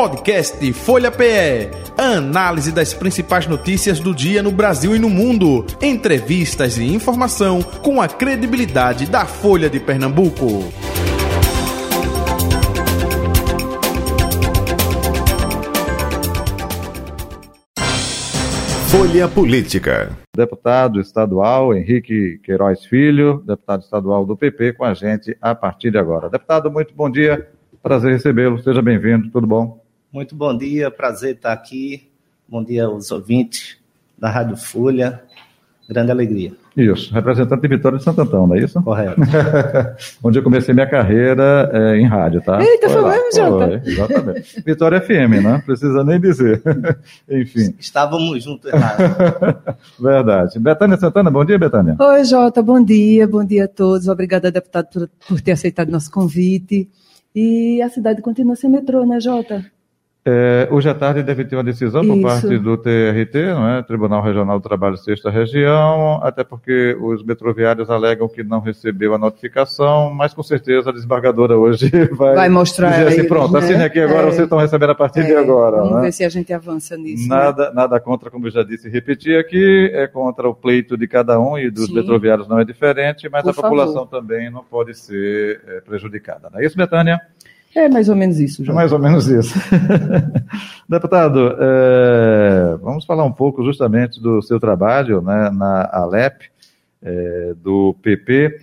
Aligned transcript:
Podcast 0.00 0.72
Folha 0.72 1.10
PE. 1.10 1.68
Análise 1.98 2.72
das 2.72 2.94
principais 2.94 3.46
notícias 3.46 4.00
do 4.00 4.14
dia 4.14 4.42
no 4.42 4.50
Brasil 4.50 4.96
e 4.96 4.98
no 4.98 5.10
mundo. 5.10 5.66
Entrevistas 5.82 6.78
e 6.78 6.84
informação 6.84 7.60
com 7.60 8.00
a 8.00 8.08
credibilidade 8.08 9.04
da 9.04 9.26
Folha 9.26 9.68
de 9.68 9.78
Pernambuco. 9.78 10.62
Folha 18.88 19.28
Política. 19.28 20.16
Deputado 20.34 20.98
estadual 20.98 21.74
Henrique 21.74 22.40
Queiroz 22.42 22.86
Filho, 22.86 23.42
deputado 23.46 23.82
estadual 23.82 24.24
do 24.24 24.34
PP, 24.34 24.72
com 24.72 24.84
a 24.84 24.94
gente 24.94 25.36
a 25.42 25.54
partir 25.54 25.90
de 25.90 25.98
agora. 25.98 26.30
Deputado, 26.30 26.70
muito 26.70 26.94
bom 26.94 27.10
dia. 27.10 27.50
Prazer 27.82 28.12
recebê-lo. 28.12 28.62
Seja 28.62 28.80
bem-vindo. 28.80 29.28
Tudo 29.30 29.46
bom? 29.46 29.89
Muito 30.12 30.34
bom 30.34 30.56
dia. 30.56 30.90
Prazer 30.90 31.36
estar 31.36 31.52
aqui. 31.52 32.10
Bom 32.48 32.64
dia 32.64 32.86
aos 32.86 33.12
ouvintes 33.12 33.78
da 34.18 34.28
Rádio 34.28 34.56
Folha. 34.56 35.22
Grande 35.88 36.10
alegria. 36.10 36.52
Isso, 36.76 37.12
representante 37.14 37.62
de 37.62 37.68
Vitória 37.68 37.98
de 37.98 38.04
Santo 38.04 38.20
Antão, 38.20 38.46
não 38.46 38.56
é 38.56 38.60
isso? 38.60 38.80
Correto. 38.82 39.20
Onde 40.22 40.38
eu 40.38 40.42
comecei 40.42 40.74
minha 40.74 40.88
carreira 40.88 41.70
é, 41.72 41.96
em 41.96 42.06
rádio, 42.06 42.40
tá? 42.42 42.60
Eita, 42.60 42.88
foi 42.88 43.02
mesmo, 43.02 43.34
Jota? 43.34 43.82
Exatamente. 43.84 44.62
Vitória 44.62 45.00
FM, 45.00 45.42
né? 45.44 45.62
Precisa 45.64 46.02
nem 46.02 46.20
dizer. 46.20 46.60
Enfim. 47.28 47.74
Estávamos 47.78 48.42
juntos 48.42 48.70
lá. 48.72 48.96
Verdade. 49.98 50.58
Betânia 50.58 50.96
Santana, 50.96 51.30
bom 51.30 51.44
dia, 51.44 51.58
Betânia. 51.58 51.96
Oi, 52.00 52.24
Jota, 52.24 52.62
bom 52.62 52.82
dia, 52.82 53.28
bom 53.28 53.44
dia 53.44 53.64
a 53.64 53.68
todos. 53.68 54.08
Obrigada, 54.08 54.50
deputado, 54.50 54.88
por, 54.92 55.10
por 55.28 55.40
ter 55.40 55.52
aceitado 55.52 55.90
nosso 55.90 56.10
convite. 56.10 56.88
E 57.34 57.80
a 57.82 57.88
cidade 57.88 58.22
continua 58.22 58.56
sem 58.56 58.70
metrô, 58.70 59.04
né, 59.04 59.20
Jota? 59.20 59.64
É, 60.22 60.68
hoje 60.70 60.86
à 60.86 60.94
tarde 60.94 61.22
deve 61.22 61.46
ter 61.46 61.56
uma 61.56 61.64
decisão 61.64 62.06
por 62.06 62.14
Isso. 62.14 62.26
parte 62.26 62.58
do 62.58 62.76
TRT, 62.76 63.54
não 63.54 63.66
é? 63.68 63.82
Tribunal 63.82 64.22
Regional 64.22 64.60
do 64.60 64.62
Trabalho 64.62 64.98
Sexta 64.98 65.30
Região, 65.30 66.20
até 66.22 66.44
porque 66.44 66.94
os 67.00 67.22
metroviários 67.24 67.88
alegam 67.88 68.28
que 68.28 68.42
não 68.42 68.60
recebeu 68.60 69.14
a 69.14 69.18
notificação, 69.18 70.12
mas 70.12 70.34
com 70.34 70.42
certeza 70.42 70.90
a 70.90 70.92
desembargadora 70.92 71.56
hoje 71.56 71.90
vai, 72.12 72.34
Vai 72.34 72.48
mostrar 72.50 72.90
dizer 72.90 73.06
assim, 73.06 73.16
eles, 73.20 73.28
pronto, 73.28 73.50
né? 73.54 73.58
assine 73.60 73.82
aqui 73.82 73.98
agora, 73.98 74.20
É. 74.28 74.30
vocês 74.30 74.42
estão 74.42 74.58
recebendo 74.58 74.90
a 74.90 74.94
partir 74.94 75.24
de 75.24 75.32
É, 75.32 75.38
agora. 75.38 75.78
Vamos 75.78 75.94
né? 75.94 76.00
ver 76.02 76.12
se 76.12 76.22
a 76.22 76.28
gente 76.28 76.52
avança 76.52 76.98
nisso. 76.98 77.26
né? 77.26 77.34
Nada, 77.36 77.72
nada 77.72 77.98
contra, 77.98 78.30
como 78.30 78.46
eu 78.46 78.50
já 78.50 78.62
disse 78.62 78.88
e 78.88 78.90
repeti 78.90 79.34
aqui, 79.34 79.90
é 79.94 80.06
contra 80.06 80.46
o 80.46 80.54
pleito 80.54 80.98
de 80.98 81.08
cada 81.08 81.40
um 81.40 81.56
e 81.58 81.70
dos 81.70 81.86
Sim. 81.86 81.94
metroviários 81.94 82.46
não 82.46 82.58
é 82.60 82.64
diferente, 82.64 83.26
mas 83.30 83.42
Por 83.42 83.50
a 83.52 83.54
população 83.54 84.06
favor. 84.06 84.20
também 84.20 84.50
não 84.50 84.62
pode 84.62 84.92
ser 84.94 85.62
é, 85.66 85.80
prejudicada. 85.80 86.50
Não 86.52 86.60
é 86.60 86.66
isso, 86.66 86.76
Betânia? 86.76 87.18
É 87.74 87.88
mais 87.88 88.08
ou 88.08 88.16
menos 88.16 88.40
isso, 88.40 88.62
É 88.62 88.64
Jota. 88.64 88.74
mais 88.76 88.92
ou 88.92 88.98
menos 88.98 89.28
isso. 89.28 89.54
Deputado, 90.88 91.56
é, 91.60 92.76
vamos 92.82 93.04
falar 93.04 93.24
um 93.24 93.32
pouco 93.32 93.64
justamente 93.64 94.20
do 94.20 94.42
seu 94.42 94.58
trabalho 94.58 95.20
né, 95.22 95.50
na 95.50 95.88
Alep, 95.92 96.50
é, 97.02 97.54
do 97.62 97.94
PP. 98.02 98.58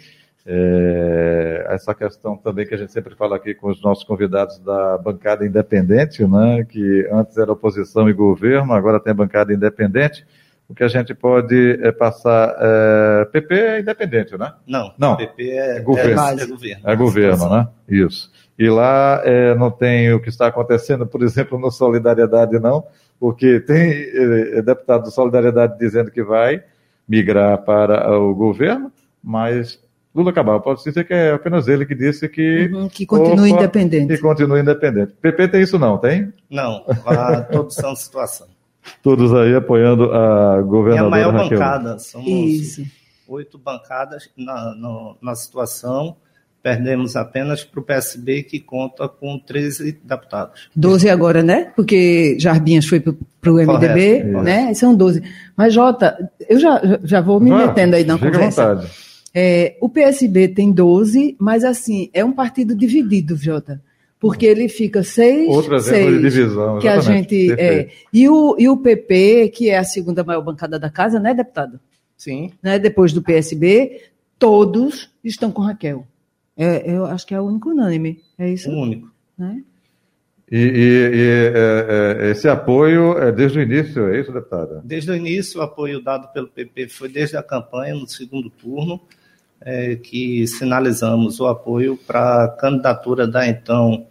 é, 0.46 1.68
essa 1.70 1.94
questão 1.94 2.38
também 2.38 2.66
que 2.66 2.74
a 2.74 2.78
gente 2.78 2.92
sempre 2.92 3.16
fala 3.16 3.36
aqui 3.36 3.54
com 3.54 3.70
os 3.70 3.82
nossos 3.82 4.04
convidados 4.04 4.60
da 4.60 4.98
bancada 4.98 5.46
independente, 5.46 6.26
né, 6.26 6.64
que 6.64 7.08
antes 7.12 7.38
era 7.38 7.52
oposição 7.52 8.10
e 8.10 8.14
governo, 8.14 8.74
agora 8.74 9.00
tem 9.00 9.14
bancada 9.14 9.54
independente. 9.54 10.26
O 10.70 10.76
que 10.76 10.84
a 10.84 10.88
gente 10.88 11.14
pode 11.14 11.80
é, 11.82 11.92
passar. 11.92 12.56
É, 12.60 13.26
PP 13.26 13.56
é 13.56 13.80
independente, 13.80 14.38
né? 14.38 14.54
Não, 14.68 14.94
Não. 14.98 15.16
PP 15.16 15.50
é, 15.50 15.78
É 15.78 15.80
governo. 15.80 16.22
É, 16.22 16.44
é 16.44 16.46
governo. 16.46 16.82
É 16.84 16.96
governo, 16.96 17.50
né? 17.50 17.68
Isso. 17.88 18.32
E 18.60 18.70
lá 18.70 19.22
é, 19.24 19.56
não 19.56 19.72
tem 19.72 20.12
o 20.14 20.20
que 20.20 20.30
está 20.30 20.48
acontecendo, 20.48 21.06
por 21.06 21.22
exemplo, 21.24 21.60
no 21.60 21.72
Solidariedade, 21.72 22.60
não, 22.60 22.84
porque 23.20 23.60
tem 23.60 23.92
é, 23.92 24.62
deputado 24.62 25.04
do 25.04 25.12
Solidariedade 25.12 25.78
dizendo 25.78 26.12
que 26.12 26.24
vai 26.24 26.64
migrar 27.08 27.60
para 27.60 28.18
o 28.20 28.34
governo, 28.36 28.92
mas 29.24 29.80
Lula 30.14 30.34
Cabral, 30.34 30.60
pode 30.62 30.84
dizer 30.84 31.06
que 31.06 31.14
é 31.14 31.32
apenas 31.32 31.68
ele 31.68 31.86
que 31.86 31.94
disse 31.94 32.28
que. 32.28 32.68
Uhum, 32.74 32.90
que 32.90 33.06
continue 33.06 33.52
Opa, 33.52 33.62
independente. 33.62 34.16
Que 34.16 34.20
continue 34.20 34.62
independente. 34.62 35.14
PP 35.22 35.48
tem 35.50 35.62
isso, 35.62 35.78
não, 35.78 36.00
tem? 36.00 36.34
Não, 36.50 36.84
a 37.06 37.42
todos 37.42 37.76
são 37.76 37.94
de 37.94 38.00
situação. 38.00 38.48
Todos 39.04 39.34
aí 39.34 39.56
apoiando 39.56 40.12
a 40.12 40.56
E 40.58 40.60
a 40.60 40.62
governadora 40.62 41.10
maior 41.10 41.34
Raquel. 41.34 41.58
bancada, 41.60 42.00
somos 42.00 42.28
Isso. 42.28 42.84
oito 43.28 43.58
bancadas 43.58 44.30
na, 44.38 44.74
no- 44.76 45.16
na 45.22 45.36
situação. 45.36 46.16
Perdemos 46.64 47.16
apenas 47.16 47.64
para 47.64 47.80
o 47.80 47.84
PSB, 47.84 48.44
que 48.44 48.60
conta 48.60 49.08
com 49.08 49.40
13 49.40 49.92
deputados. 50.04 50.68
12 50.76 51.08
agora, 51.08 51.42
né? 51.42 51.72
Porque 51.76 52.36
Jarbinhas 52.40 52.86
foi 52.86 53.00
para 53.00 53.14
o 53.14 53.56
MDB, 53.60 54.22
Correto, 54.22 54.42
né? 54.44 54.74
São 54.74 54.94
12. 54.94 55.24
Mas, 55.56 55.74
Jota, 55.74 56.30
eu 56.50 56.60
já, 56.60 56.82
já 57.04 57.22
vou 57.22 57.40
me 57.40 57.52
metendo 57.52 57.96
aí 57.96 58.04
na 58.04 58.16
fique 58.16 58.28
à 58.28 58.32
conversa. 58.32 58.76
vontade. 58.76 58.92
É, 59.34 59.78
o 59.80 59.88
PSB 59.88 60.48
tem 60.50 60.72
12, 60.72 61.38
mas 61.40 61.64
assim, 61.64 62.10
é 62.12 62.26
um 62.26 62.34
partido 62.34 62.76
dividido, 62.76 63.38
Jota. 63.38 63.80
Porque 64.20 64.46
ele 64.48 64.68
fica 64.68 65.04
seis, 65.04 65.48
Outro 65.48 65.76
exemplo 65.76 66.06
de 66.20 66.20
seis, 66.22 66.34
divisão. 66.34 66.80
que 66.80 66.88
a 66.88 67.00
gente 67.00 67.52
é, 67.54 67.90
e 68.12 68.28
o 68.28 68.56
e 68.58 68.68
o 68.68 68.78
PP 68.78 69.50
que 69.50 69.70
é 69.70 69.78
a 69.78 69.84
segunda 69.84 70.24
maior 70.24 70.42
bancada 70.42 70.80
da 70.80 70.90
casa, 70.90 71.20
né, 71.20 71.34
deputado? 71.34 71.80
Sim, 72.18 72.52
Né, 72.64 72.80
depois 72.80 73.14
do 73.14 73.22
PSB, 73.22 74.02
todos 74.40 75.12
estão 75.24 75.52
com 75.52 75.62
Raquel. 75.62 76.08
É, 76.58 76.92
eu 76.92 77.06
acho 77.06 77.28
que 77.28 77.36
é 77.36 77.40
o 77.40 77.46
único 77.46 77.70
unânime, 77.70 78.20
é 78.40 78.50
isso, 78.50 78.72
o 78.72 78.82
único. 78.82 79.12
né? 79.38 79.62
E, 80.50 80.58
e- 80.58 81.16
e, 81.16 81.52
é, 81.54 82.26
é, 82.28 82.32
esse 82.32 82.48
apoio 82.48 83.18
é 83.20 83.32
desde 83.32 83.60
o 83.60 83.62
início, 83.62 84.08
é 84.08 84.20
isso, 84.20 84.32
deputada? 84.32 84.82
Desde 84.84 85.12
o 85.12 85.16
início, 85.16 85.60
o 85.60 85.64
apoio 85.64 86.02
dado 86.02 86.32
pelo 86.34 86.48
PP 86.48 86.88
foi 86.88 87.10
desde 87.10 87.36
a 87.38 87.44
campanha, 87.44 87.94
no 87.94 88.08
segundo 88.08 88.50
turno, 88.50 89.00
é, 89.62 89.96
que 89.96 90.46
sinalizamos 90.48 91.40
o 91.40 91.48
apoio 91.48 91.98
para 92.08 92.46
a 92.46 92.48
candidatura 92.48 93.28
da 93.28 93.48
então 93.48 94.06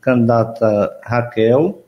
candidata 0.00 0.90
Raquel 1.02 1.82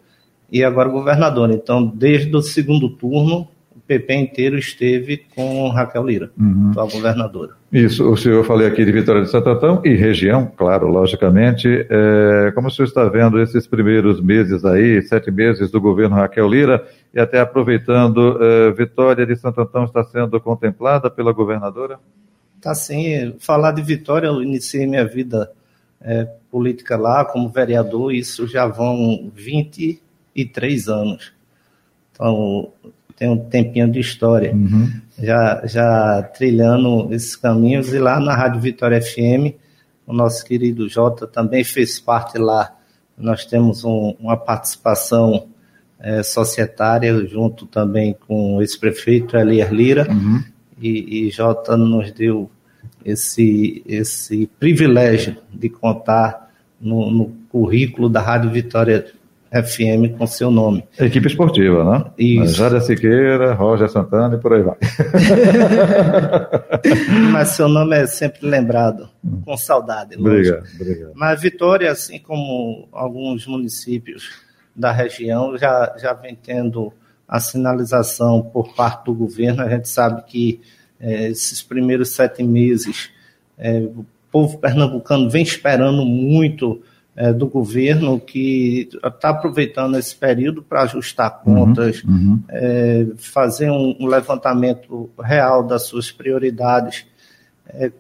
e 0.51 0.63
agora 0.63 0.89
governadora. 0.89 1.53
Então, 1.53 1.85
desde 1.85 2.35
o 2.37 2.41
segundo 2.41 2.89
turno, 2.89 3.49
o 3.75 3.81
PP 3.87 4.15
inteiro 4.15 4.57
esteve 4.57 5.23
com 5.35 5.69
Raquel 5.69 6.07
Lira, 6.07 6.31
Uhum. 6.39 6.71
atual 6.71 6.89
governadora. 6.89 7.53
Isso, 7.73 8.09
o 8.09 8.17
senhor 8.17 8.45
falei 8.45 8.69
aqui 8.69 8.85
de 8.85 8.93
Vitória 8.93 9.23
de 9.23 9.29
Santo 9.29 9.49
Antão 9.49 9.83
e 9.85 9.95
região, 9.95 10.49
claro, 10.57 10.87
logicamente. 10.87 11.67
É, 11.91 12.53
como 12.55 12.69
o 12.69 12.71
senhor 12.71 12.87
está 12.87 13.05
vendo 13.09 13.41
esses 13.43 13.67
primeiros 13.67 14.21
meses 14.21 14.65
aí, 14.65 15.03
sete 15.03 15.29
meses 15.33 15.73
do 15.73 15.81
governo 15.81 16.15
Raquel 16.15 16.49
Lira, 16.49 16.87
e 17.13 17.19
até 17.19 17.41
aproveitando, 17.41 18.39
é, 18.41 18.71
Vitória 18.71 19.27
de 19.27 19.35
Santo 19.35 19.61
Antão 19.61 19.85
está 19.85 20.05
sendo 20.05 20.41
contemplada 20.41 21.11
pela 21.11 21.33
governadora? 21.33 21.99
Tá 22.65 22.75
sim, 22.75 23.35
falar 23.41 23.73
de 23.73 23.83
Vitória, 23.83 24.27
eu 24.29 24.43
iniciei 24.43 24.87
minha 24.87 25.05
vida 25.07 25.53
é, 26.01 26.25
política 26.51 26.97
lá 26.97 27.23
como 27.25 27.49
vereador, 27.51 28.11
isso 28.15 28.47
já 28.47 28.67
vão 28.67 29.31
23 29.35 30.89
anos. 30.89 31.33
Então, 32.13 32.73
tem 33.17 33.29
um 33.29 33.39
tempinho 33.39 33.91
de 33.91 34.01
história, 34.01 34.53
Uhum. 34.53 34.91
já, 35.19 35.63
já 35.67 36.23
trilhando 36.23 37.13
esses 37.13 37.37
caminhos. 37.37 37.93
E 37.93 37.99
lá 37.99 38.19
na 38.19 38.35
Rádio 38.35 38.61
Vitória 38.61 39.01
FM, 39.01 39.55
o 40.07 40.13
nosso 40.13 40.45
querido 40.45 40.89
Jota 40.89 41.27
também 41.27 41.65
fez 41.65 42.01
parte 42.01 42.39
lá. 42.39 42.75
Nós 43.17 43.45
temos 43.45 43.85
um- 43.85 44.15
uma 44.19 44.37
participação 44.37 45.49
é, 46.01 46.23
societária, 46.23 47.27
junto 47.27 47.65
também 47.67 48.15
com 48.27 48.57
o 48.57 48.61
ex-prefeito 48.61 49.37
Elias 49.39 49.71
Lira 49.71 50.07
Uhum. 50.11 50.43
e, 50.79 51.27
e 51.29 51.31
Jota 51.31 51.79
nos 51.79 52.11
deu 52.13 52.51
esse, 53.05 53.83
esse 53.87 54.49
privilégio 54.59 55.37
de 55.53 55.69
contar 55.69 56.51
no, 56.81 57.11
no 57.11 57.27
currículo 57.51 58.09
da 58.09 58.21
Rádio 58.21 58.51
Vitória 58.51 59.07
FM 59.63 60.19
com 60.19 60.27
seu 60.27 60.51
nome. 60.51 60.85
Equipe 60.99 61.29
esportiva, 61.29 61.85
né? 61.85 62.05
Isso. 62.19 62.55
Jária 62.55 62.81
Siqueira, 62.81 63.55
Roger 63.55 63.89
Santana 63.89 64.35
e 64.35 64.39
por 64.39 64.53
aí 64.53 64.63
vai. 64.63 64.77
Mas 67.31 67.51
seu 67.51 67.69
nome 67.69 67.97
é 67.97 68.07
sempre 68.07 68.49
lembrado, 68.49 69.09
com 69.45 69.57
saudade. 69.57 70.17
lógico. 70.17 70.57
obrigado, 70.57 70.81
obrigado. 70.81 71.13
Mas 71.15 71.41
Vitória, 71.41 71.93
assim 71.93 72.19
como 72.19 72.89
alguns 72.91 73.47
municípios 73.47 74.31
da 74.75 74.91
região, 74.91 75.57
já, 75.57 75.95
já 75.99 76.13
vem 76.13 76.35
tendo 76.35 76.93
a 77.29 77.39
sinalização 77.39 78.43
por 78.43 78.75
parte 78.75 79.05
do 79.05 79.15
governo. 79.15 79.63
A 79.63 79.69
gente 79.69 79.89
sabe 79.89 80.25
que 80.25 80.61
eh, 81.01 81.29
esses 81.29 81.63
primeiros 81.63 82.11
sete 82.11 82.43
meses, 82.43 83.11
eh, 83.59 83.81
o 83.81 84.05
povo 84.31 84.59
pernambucano 84.59 85.29
vem 85.31 85.43
esperando 85.43 86.05
muito 86.05 86.83
eh, 87.17 87.33
do 87.33 87.47
governo, 87.47 88.19
que 88.19 88.89
está 89.05 89.31
aproveitando 89.31 89.97
esse 89.97 90.17
período 90.17 90.63
para 90.63 90.83
ajustar 90.83 91.41
contas, 91.43 92.03
Uhum. 92.03 92.41
é, 92.49 93.07
fazer 93.17 93.71
um, 93.71 93.97
um 94.01 94.07
levantamento 94.07 95.09
real 95.21 95.63
das 95.65 95.83
suas 95.85 96.11
prioridades, 96.11 97.07
é, 97.69 97.93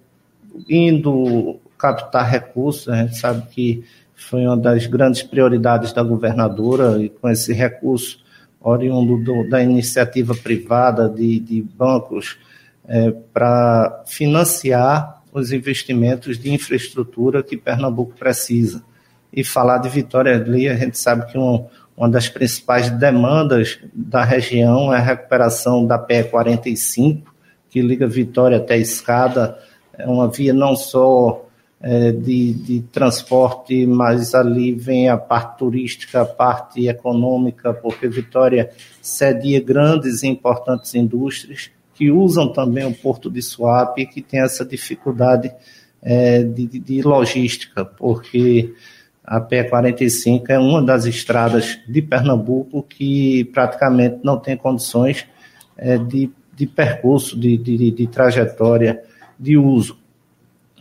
indo 0.68 1.60
captar 1.78 2.28
recursos. 2.28 2.88
A 2.88 3.02
gente 3.02 3.16
sabe 3.16 3.46
que 3.50 3.84
foi 4.16 4.46
uma 4.46 4.56
das 4.56 4.86
grandes 4.86 5.22
prioridades 5.22 5.92
da 5.92 6.02
governadora 6.02 7.00
e 7.00 7.08
com 7.08 7.28
esse 7.28 7.52
recurso 7.52 8.18
oriundo 8.60 9.22
do, 9.22 9.48
da 9.48 9.62
iniciativa 9.62 10.34
privada 10.34 11.08
de, 11.08 11.38
de 11.38 11.62
bancos 11.62 12.36
é, 12.86 13.10
para 13.32 14.02
financiar 14.06 15.22
os 15.32 15.52
investimentos 15.52 16.38
de 16.38 16.52
infraestrutura 16.52 17.42
que 17.42 17.56
Pernambuco 17.56 18.14
precisa. 18.16 18.82
E 19.32 19.42
falar 19.42 19.78
de 19.78 19.88
Vitória 19.88 20.36
ali, 20.36 20.68
a 20.68 20.76
gente 20.76 20.96
sabe 20.96 21.26
que 21.30 21.36
um, 21.36 21.66
uma 21.96 22.08
das 22.08 22.28
principais 22.28 22.88
demandas 22.90 23.80
da 23.92 24.22
região 24.22 24.94
é 24.94 24.98
a 24.98 25.00
recuperação 25.00 25.84
da 25.84 25.98
PE 25.98 26.24
45, 26.24 27.34
que 27.68 27.80
liga 27.80 28.06
Vitória 28.06 28.58
até 28.58 28.74
a 28.74 28.78
Escada, 28.78 29.58
é 29.98 30.06
uma 30.06 30.28
via 30.28 30.52
não 30.52 30.76
só 30.76 31.48
é, 31.80 32.12
de, 32.12 32.52
de 32.52 32.80
transporte, 32.92 33.86
mas 33.86 34.34
ali 34.34 34.72
vem 34.72 35.08
a 35.08 35.16
parte 35.16 35.58
turística, 35.58 36.22
a 36.22 36.24
parte 36.24 36.86
econômica, 36.86 37.74
porque 37.74 38.06
Vitória 38.08 38.70
cedia 39.02 39.60
grandes 39.60 40.22
e 40.22 40.28
importantes 40.28 40.94
indústrias 40.94 41.70
que 41.94 42.10
usam 42.10 42.52
também 42.52 42.84
o 42.84 42.94
Porto 42.94 43.30
de 43.30 43.40
Suape, 43.40 44.06
que 44.06 44.20
tem 44.20 44.40
essa 44.40 44.64
dificuldade 44.64 45.52
é, 46.02 46.42
de, 46.42 46.66
de, 46.66 47.02
logística, 47.02 47.84
porque 47.84 48.74
a 49.24 49.40
P45 49.40 50.44
é 50.48 50.58
uma 50.58 50.82
das 50.82 51.06
estradas 51.06 51.78
de 51.88 52.02
Pernambuco 52.02 52.82
que 52.82 53.44
praticamente 53.46 54.18
não 54.22 54.38
tem 54.38 54.56
condições 54.56 55.26
é, 55.76 55.96
de, 55.96 56.30
de 56.54 56.66
percurso, 56.66 57.38
de, 57.38 57.56
de, 57.56 57.90
de 57.90 58.06
trajetória 58.06 59.02
de 59.38 59.56
uso. 59.56 59.96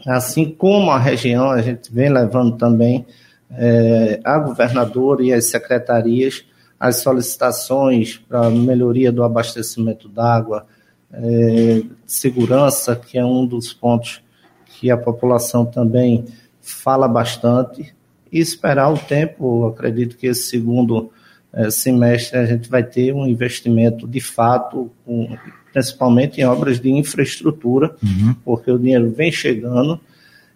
Assim 0.06 0.50
como 0.50 0.92
a 0.92 1.00
região, 1.00 1.50
a 1.50 1.62
gente 1.62 1.94
vem 1.94 2.10
levando 2.10 2.58
também 2.58 3.06
é, 3.52 4.20
a 4.24 4.38
governadora 4.40 5.24
e 5.24 5.32
as 5.32 5.46
secretarias 5.46 6.44
as 6.84 6.98
solicitações 6.98 8.18
para 8.18 8.50
melhoria 8.50 9.10
do 9.10 9.24
abastecimento 9.24 10.10
d'água, 10.10 10.66
é, 11.14 11.84
segurança, 12.06 12.96
que 12.96 13.18
é 13.18 13.26
um 13.26 13.46
dos 13.46 13.72
pontos 13.72 14.22
que 14.66 14.90
a 14.90 14.98
população 14.98 15.66
também 15.66 16.26
fala 16.62 17.08
bastante, 17.08 17.94
e 18.32 18.40
esperar 18.40 18.92
o 18.92 18.98
tempo. 18.98 19.68
Acredito 19.68 20.18
que 20.18 20.28
esse 20.28 20.44
segundo 20.44 21.12
é, 21.54 21.70
semestre 21.70 22.40
a 22.40 22.46
gente 22.46 22.68
vai 22.68 22.84
ter 22.84 23.14
um 23.14 23.28
investimento 23.28 24.08
de 24.08 24.20
fato, 24.20 24.92
com, 25.06 25.38
principalmente 25.72 26.42
em 26.42 26.46
obras 26.46 26.80
de 26.80 26.90
infraestrutura, 26.90 27.96
uhum. 28.02 28.36
porque 28.44 28.72
o 28.72 28.80
dinheiro 28.80 29.12
vem 29.12 29.32
chegando 29.32 30.00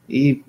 e 0.10 0.42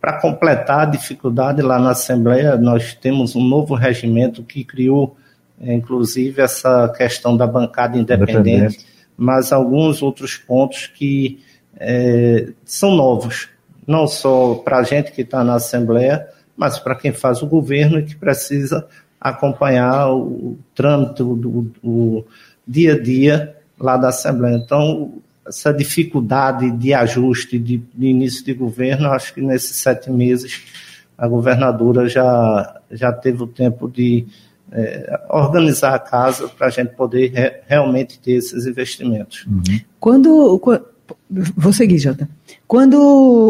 para 0.00 0.20
completar 0.20 0.80
a 0.80 0.90
dificuldade 0.90 1.60
lá 1.60 1.78
na 1.80 1.90
Assembleia, 1.90 2.56
nós 2.56 2.94
temos 2.94 3.34
um 3.34 3.42
novo 3.42 3.74
regimento 3.74 4.42
que 4.42 4.62
criou, 4.62 5.16
é, 5.60 5.74
inclusive, 5.74 6.40
essa 6.40 6.88
questão 6.96 7.36
da 7.36 7.46
bancada 7.46 7.98
independente. 7.98 8.38
independente 8.38 8.93
mas 9.16 9.52
alguns 9.52 10.02
outros 10.02 10.36
pontos 10.36 10.86
que 10.86 11.40
é, 11.76 12.48
são 12.64 12.94
novos, 12.94 13.48
não 13.86 14.06
só 14.06 14.56
para 14.56 14.78
a 14.78 14.82
gente 14.82 15.12
que 15.12 15.22
está 15.22 15.44
na 15.44 15.54
Assembleia, 15.54 16.26
mas 16.56 16.78
para 16.78 16.94
quem 16.94 17.12
faz 17.12 17.42
o 17.42 17.46
governo 17.46 17.98
e 17.98 18.04
que 18.04 18.16
precisa 18.16 18.86
acompanhar 19.20 20.12
o, 20.12 20.58
trâmite 20.74 21.22
do 21.22 21.72
o 21.82 22.24
dia 22.66 22.94
a 22.94 23.00
dia 23.00 23.56
lá 23.78 23.96
da 23.96 24.08
Assembleia. 24.08 24.56
Então, 24.56 25.14
essa 25.46 25.72
dificuldade 25.72 26.70
de 26.70 26.94
ajuste 26.94 27.58
de, 27.58 27.78
de 27.94 28.06
início 28.06 28.44
de 28.44 28.54
governo, 28.54 29.10
acho 29.10 29.34
que 29.34 29.40
nesses 29.40 29.76
sete 29.76 30.10
meses 30.10 30.62
a 31.16 31.28
governadora 31.28 32.08
já, 32.08 32.80
já 32.90 33.12
teve 33.12 33.42
o 33.42 33.46
tempo 33.46 33.88
de 33.88 34.26
é, 34.74 35.20
organizar 35.30 35.94
a 35.94 35.98
casa 35.98 36.48
para 36.48 36.66
a 36.66 36.70
gente 36.70 36.94
poder 36.94 37.32
re, 37.32 37.60
realmente 37.66 38.18
ter 38.18 38.32
esses 38.32 38.66
investimentos. 38.66 39.46
Uhum. 39.46 39.80
Quando, 40.00 40.58
quando, 40.58 40.84
vou 41.30 41.72
seguir, 41.72 41.98
Jota. 41.98 42.28
Quando 42.66 42.98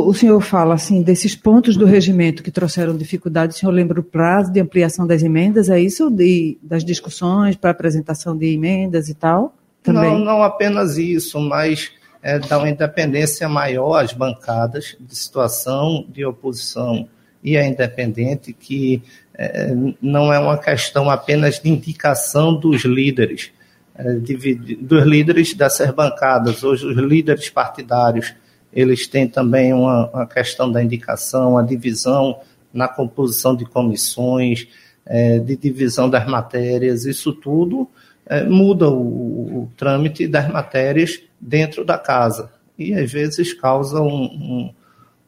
o 0.07 0.13
senhor 0.13 0.41
fala 0.41 0.75
assim 0.75 1.03
desses 1.03 1.35
pontos 1.35 1.77
do 1.77 1.87
regimento 1.87 2.43
que 2.43 2.51
trouxeram 2.51 2.97
dificuldade, 2.97 3.55
o 3.55 3.57
senhor 3.57 3.73
lembra 3.73 4.01
o 4.01 4.05
prazo 4.05 4.53
de 4.53 4.61
ampliação 4.61 5.07
das 5.07 5.23
emendas? 5.23 5.71
É 5.71 5.81
isso 5.81 6.11
de, 6.11 6.59
das 6.63 6.85
discussões 6.85 7.57
para 7.57 7.71
apresentação 7.71 8.37
de 8.37 8.53
emendas 8.53 9.09
e 9.09 9.15
tal? 9.15 9.57
Também? 9.83 10.11
Não, 10.11 10.19
não 10.19 10.43
apenas 10.43 10.99
isso, 10.99 11.41
mas 11.41 11.93
é, 12.23 12.39
dá 12.39 12.59
uma 12.59 12.69
independência 12.69 13.49
maior 13.49 14.03
às 14.03 14.13
bancadas 14.13 14.97
de 15.01 15.17
situação 15.17 16.05
de 16.09 16.25
oposição 16.25 17.09
e 17.43 17.57
a 17.59 17.67
independente 17.67 18.53
que 18.53 19.03
é, 19.37 19.75
não 20.01 20.33
é 20.33 20.39
uma 20.39 20.59
questão 20.59 21.11
apenas 21.11 21.61
de 21.61 21.69
indicação 21.69 22.55
dos 22.55 22.85
líderes, 22.85 23.51
é, 23.97 24.15
de, 24.15 24.77
dos 24.77 25.05
líderes 25.05 25.55
dessas 25.55 25.91
bancadas, 25.91 26.63
hoje 26.63 26.87
os 26.87 26.97
líderes 26.97 27.51
partidários, 27.51 28.35
eles 28.73 29.07
têm 29.07 29.29
também 29.29 29.73
uma, 29.73 30.09
uma 30.11 30.27
questão 30.27 30.71
da 30.71 30.83
indicação, 30.83 31.57
a 31.59 31.63
divisão 31.63 32.41
na 32.73 32.89
composição 32.89 33.55
de 33.55 33.65
comissões, 33.65 34.67
é, 35.07 35.39
de 35.39 35.57
divisão 35.57 36.09
das 36.09 36.27
matérias, 36.27 37.05
isso 37.05 37.33
tudo 37.33 37.89
é, 38.27 38.43
muda 38.43 38.89
o, 38.89 39.63
o, 39.63 39.73
trâmite 39.77 40.27
das 40.27 40.49
matérias 40.49 41.21
dentro 41.41 41.85
da 41.85 41.99
casa 41.99 42.51
e 42.79 42.95
às 42.95 43.11
vezes 43.13 43.53
causa 43.53 44.01
um, 44.01 44.25
um, 44.25 44.75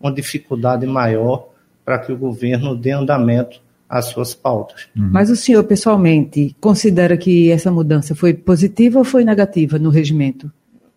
uma 0.01 0.13
dificuldade 0.13 0.87
maior 0.87 1.49
para 1.85 1.99
que 1.99 2.11
o 2.11 2.17
governo 2.17 2.75
dê 2.75 2.93
andamento 2.93 3.61
as 3.99 4.07
suas 4.07 4.35
pautas. 4.35 4.89
Uhum. 4.97 5.11
Mas 5.13 5.31
o 5.31 5.37
senhor, 5.37 5.65
pessoalmente, 5.65 6.55
considera 6.61 7.17
que 7.17 7.51
essa 7.51 7.71
mudança 7.71 8.15
foi 8.15 8.35
positiva 8.35 8.99
ou 8.99 9.05
foi 9.05 9.25
negativa 9.25 9.79
no 9.79 9.91
regimento? 9.91 10.51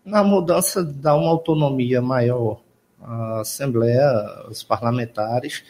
Na 0.04 0.24
mudança 0.24 0.82
dá 0.82 1.14
uma 1.14 1.30
autonomia 1.30 2.00
maior 2.00 2.60
à 3.02 3.40
Assembleia, 3.40 4.04
os 4.50 4.62
parlamentares, 4.62 5.62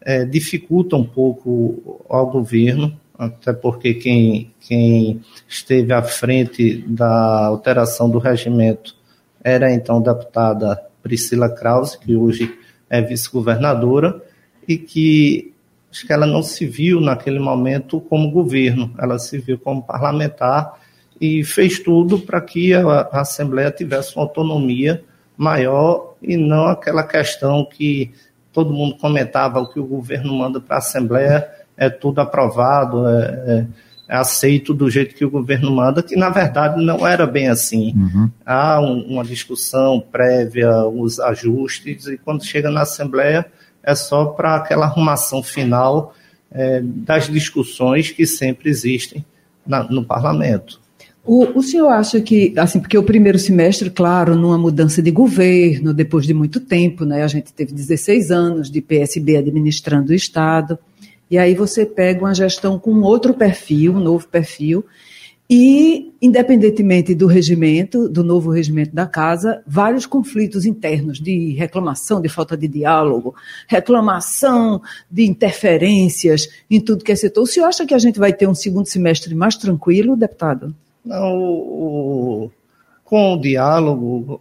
é, 0.00 0.24
dificulta 0.24 0.96
um 0.96 1.04
pouco 1.04 2.00
ao 2.08 2.30
governo, 2.30 2.98
até 3.18 3.52
porque 3.52 3.94
quem, 3.94 4.52
quem 4.60 5.20
esteve 5.48 5.92
à 5.92 6.02
frente 6.02 6.84
da 6.88 7.46
alteração 7.46 8.10
do 8.10 8.18
regimento 8.18 8.96
era 9.44 9.72
então 9.72 9.98
a 9.98 10.12
deputada 10.12 10.82
Priscila 11.02 11.48
Krause, 11.48 11.98
que 11.98 12.14
hoje 12.14 12.56
é 12.88 13.00
vice-governadora, 13.00 14.22
e 14.66 14.76
que 14.78 15.51
acho 15.92 16.06
que 16.06 16.12
ela 16.12 16.26
não 16.26 16.42
se 16.42 16.64
viu 16.64 17.00
naquele 17.00 17.38
momento 17.38 18.00
como 18.00 18.30
governo, 18.30 18.94
ela 18.98 19.18
se 19.18 19.38
viu 19.38 19.58
como 19.58 19.82
parlamentar 19.82 20.80
e 21.20 21.44
fez 21.44 21.78
tudo 21.78 22.18
para 22.18 22.40
que 22.40 22.72
a, 22.72 23.08
Assembleia 23.12 23.70
tivesse 23.70 24.16
uma 24.16 24.24
autonomia 24.24 25.04
maior 25.36 26.14
e 26.22 26.34
não 26.36 26.66
aquela 26.66 27.02
questão 27.02 27.64
que 27.64 28.10
todo 28.52 28.72
mundo 28.72 28.96
comentava 28.96 29.60
o 29.60 29.70
que 29.70 29.78
o 29.78 29.84
governo 29.84 30.32
manda 30.34 30.60
para 30.60 30.76
a 30.76 30.78
Assembleia 30.78 31.46
é 31.76 31.90
tudo 31.90 32.20
aprovado, 32.20 33.06
é, 33.06 33.22
é, 33.46 33.66
é, 34.08 34.16
aceito 34.16 34.72
do 34.72 34.88
jeito 34.88 35.14
que 35.14 35.24
o 35.24 35.30
governo 35.30 35.70
manda, 35.70 36.02
que 36.02 36.16
na 36.16 36.30
verdade 36.30 36.82
não 36.82 37.06
era 37.06 37.26
bem 37.26 37.48
assim. 37.48 37.92
Uhum. 37.96 38.30
Há 38.46 38.80
um, 38.80 39.00
uma 39.08 39.24
discussão 39.24 40.00
prévia, 40.00 40.84
os 40.86 41.20
ajustes, 41.20 42.06
e 42.06 42.16
quando 42.16 42.44
chega 42.44 42.70
na 42.70 42.82
Assembleia 42.82 43.46
é 43.82 43.94
só 43.94 44.26
para 44.26 44.56
aquela 44.56 44.86
arrumação 44.86 45.42
final 45.42 46.14
é, 46.50 46.80
das 46.82 47.28
discussões 47.28 48.10
que 48.10 48.26
sempre 48.26 48.70
existem 48.70 49.24
na, 49.66 49.82
no 49.84 50.04
parlamento. 50.04 50.80
O, 51.24 51.58
o, 51.58 51.62
senhor 51.62 51.88
acha 51.88 52.20
que, 52.20 52.52
assim, 52.56 52.80
porque 52.80 52.98
o 52.98 53.02
primeiro 53.02 53.38
semestre, 53.38 53.88
claro, 53.90 54.34
numa 54.34 54.58
mudança 54.58 55.00
de 55.00 55.10
governo, 55.10 55.94
depois 55.94 56.26
de 56.26 56.34
muito 56.34 56.58
tempo, 56.58 57.04
né, 57.04 57.22
a 57.22 57.28
gente 57.28 57.52
teve 57.52 57.72
16 57.72 58.32
anos 58.32 58.70
de 58.70 58.80
PSB 58.80 59.36
administrando 59.36 60.10
o 60.10 60.14
Estado, 60.14 60.76
e 61.30 61.38
aí 61.38 61.54
você 61.54 61.86
pega 61.86 62.24
uma 62.24 62.34
gestão 62.34 62.76
com 62.78 63.00
outro 63.02 63.32
perfil, 63.34 63.94
um 63.94 64.00
novo 64.00 64.26
perfil, 64.26 64.84
e, 65.54 66.14
independentemente 66.22 67.14
do 67.14 67.26
regimento, 67.26 68.08
do 68.08 68.24
novo 68.24 68.50
regimento 68.50 68.94
da 68.94 69.06
casa, 69.06 69.62
vários 69.66 70.06
conflitos 70.06 70.64
internos 70.64 71.20
de 71.20 71.52
reclamação 71.52 72.22
de 72.22 72.28
falta 72.30 72.56
de 72.56 72.66
diálogo, 72.66 73.34
reclamação 73.68 74.80
de 75.10 75.26
interferências 75.26 76.48
em 76.70 76.80
tudo 76.80 77.04
que 77.04 77.12
é 77.12 77.14
setor. 77.14 77.42
O 77.42 77.46
senhor 77.46 77.66
acha 77.66 77.84
que 77.84 77.92
a 77.92 77.98
gente 77.98 78.18
vai 78.18 78.32
ter 78.32 78.48
um 78.48 78.54
segundo 78.54 78.86
semestre 78.86 79.34
mais 79.34 79.54
tranquilo, 79.54 80.16
deputado? 80.16 80.74
Não, 81.04 81.36
o, 81.36 82.50
com 83.04 83.34
o 83.34 83.38
diálogo, 83.38 84.40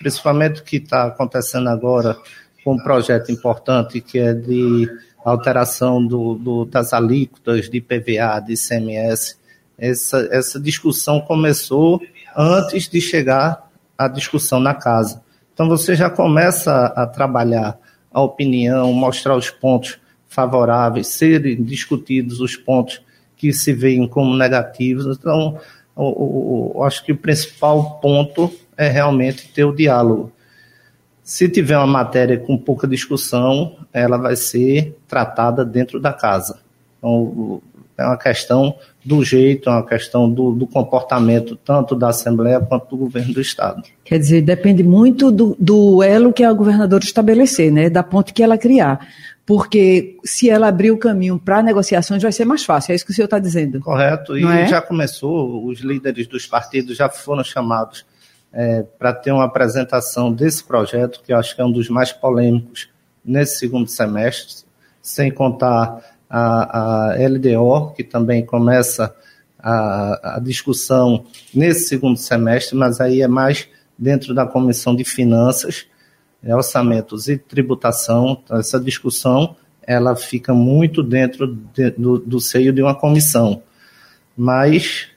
principalmente 0.00 0.60
o 0.60 0.64
que 0.64 0.78
está 0.78 1.04
acontecendo 1.04 1.68
agora 1.68 2.18
com 2.64 2.72
um 2.74 2.82
projeto 2.82 3.30
importante 3.30 4.00
que 4.00 4.18
é 4.18 4.34
de 4.34 4.90
alteração 5.24 6.04
do, 6.04 6.34
do, 6.34 6.64
das 6.64 6.92
alíquotas 6.92 7.70
de 7.70 7.80
PVA, 7.80 8.40
de 8.44 8.54
ICMS, 8.54 9.38
essa, 9.80 10.28
essa 10.30 10.60
discussão 10.60 11.20
começou 11.20 12.00
antes 12.36 12.88
de 12.88 13.00
chegar 13.00 13.68
à 13.96 14.06
discussão 14.06 14.60
na 14.60 14.74
casa. 14.74 15.22
Então 15.54 15.68
você 15.68 15.96
já 15.96 16.10
começa 16.10 16.86
a, 16.86 17.06
trabalhar 17.06 17.78
a 18.12 18.20
opinião, 18.20 18.92
mostrar 18.92 19.36
os 19.36 19.50
pontos 19.50 19.98
favoráveis, 20.28 21.08
serem 21.08 21.62
discutidos 21.62 22.40
os 22.40 22.56
pontos 22.56 23.02
que 23.36 23.52
se 23.52 23.72
veem 23.72 24.06
como 24.06 24.36
negativos. 24.36 25.06
Então, 25.18 25.58
acho 26.84 27.04
que 27.04 27.12
o 27.12 27.16
principal 27.16 27.98
ponto 28.00 28.52
é 28.76 28.88
realmente 28.88 29.48
ter 29.48 29.64
o 29.64 29.74
diálogo. 29.74 30.30
Se 31.22 31.48
tiver 31.48 31.76
uma 31.76 31.86
matéria 31.86 32.38
com 32.38 32.56
pouca 32.56 32.86
discussão, 32.86 33.76
ela 33.92 34.16
vai 34.16 34.36
ser 34.36 34.96
tratada 35.08 35.64
dentro 35.64 36.00
da 36.00 36.12
casa. 36.12 36.60
Então, 36.98 37.62
é 37.96 38.04
uma 38.04 38.16
questão 38.16 38.76
do 39.04 39.24
jeito, 39.24 39.68
é 39.68 39.72
uma 39.72 39.86
questão 39.86 40.30
do, 40.30 40.52
do, 40.52 40.66
comportamento 40.66 41.56
tanto 41.56 41.94
da 41.94 42.08
Assembleia 42.08 42.60
quanto 42.60 42.90
do 42.90 42.96
governo 42.96 43.32
do 43.32 43.40
Estado. 43.40 43.82
Quer 44.04 44.18
dizer, 44.18 44.42
depende 44.42 44.82
muito 44.82 45.30
do, 45.30 45.56
do 45.58 46.02
elo 46.02 46.32
que 46.32 46.44
a 46.44 46.52
governadora 46.52 47.02
estabelecer, 47.02 47.72
né, 47.72 47.88
da 47.88 48.02
ponte 48.02 48.32
que 48.32 48.42
ela 48.42 48.58
criar. 48.58 49.06
Porque 49.46 50.18
se 50.22 50.48
ela 50.50 50.68
abrir 50.68 50.90
o 50.90 50.98
caminho 50.98 51.38
para 51.38 51.62
negociações, 51.62 52.22
vai 52.22 52.30
ser 52.30 52.44
mais 52.44 52.64
fácil. 52.64 52.92
É 52.92 52.94
isso 52.94 53.04
que 53.04 53.10
o 53.10 53.14
senhor 53.14 53.24
está 53.24 53.38
dizendo. 53.38 53.80
Correto. 53.80 54.36
E 54.38 54.44
é? 54.44 54.68
já 54.68 54.80
começou, 54.80 55.66
os 55.66 55.80
líderes 55.80 56.26
dos 56.26 56.46
partidos 56.46 56.96
já 56.96 57.08
foram 57.08 57.42
chamados 57.42 58.04
é, 58.52 58.84
para 58.98 59.12
ter 59.12 59.32
uma 59.32 59.44
apresentação 59.44 60.32
desse 60.32 60.62
projeto, 60.62 61.20
que 61.24 61.32
eu 61.32 61.38
acho 61.38 61.54
que 61.54 61.62
é 61.62 61.64
um 61.64 61.72
dos 61.72 61.88
mais 61.88 62.12
polêmicos 62.12 62.90
nesse 63.24 63.58
segundo 63.58 63.88
semestre, 63.88 64.64
sem 65.02 65.30
contar 65.30 66.00
a, 66.30 67.10
a 67.10 67.28
LDO, 67.28 67.92
que 67.94 68.04
também 68.04 68.46
começa 68.46 69.14
a, 69.58 70.36
a 70.36 70.38
discussão 70.38 71.26
nesse 71.52 71.88
segundo 71.88 72.16
semestre, 72.16 72.78
mas 72.78 73.00
aí 73.00 73.20
é 73.20 73.28
mais 73.28 73.68
dentro 73.98 74.32
da 74.32 74.46
Comissão 74.46 74.94
de 74.94 75.04
Finanças, 75.04 75.86
Orçamentos 76.42 77.28
e 77.28 77.36
Tributação. 77.36 78.40
Então, 78.42 78.56
essa 78.56 78.78
discussão 78.80 79.56
ela 79.82 80.14
fica 80.14 80.54
muito 80.54 81.02
dentro 81.02 81.58
de, 81.74 81.90
do, 81.90 82.18
do 82.18 82.40
seio 82.40 82.72
de 82.72 82.80
uma 82.80 82.94
comissão. 82.94 83.62
Mas 84.36 85.08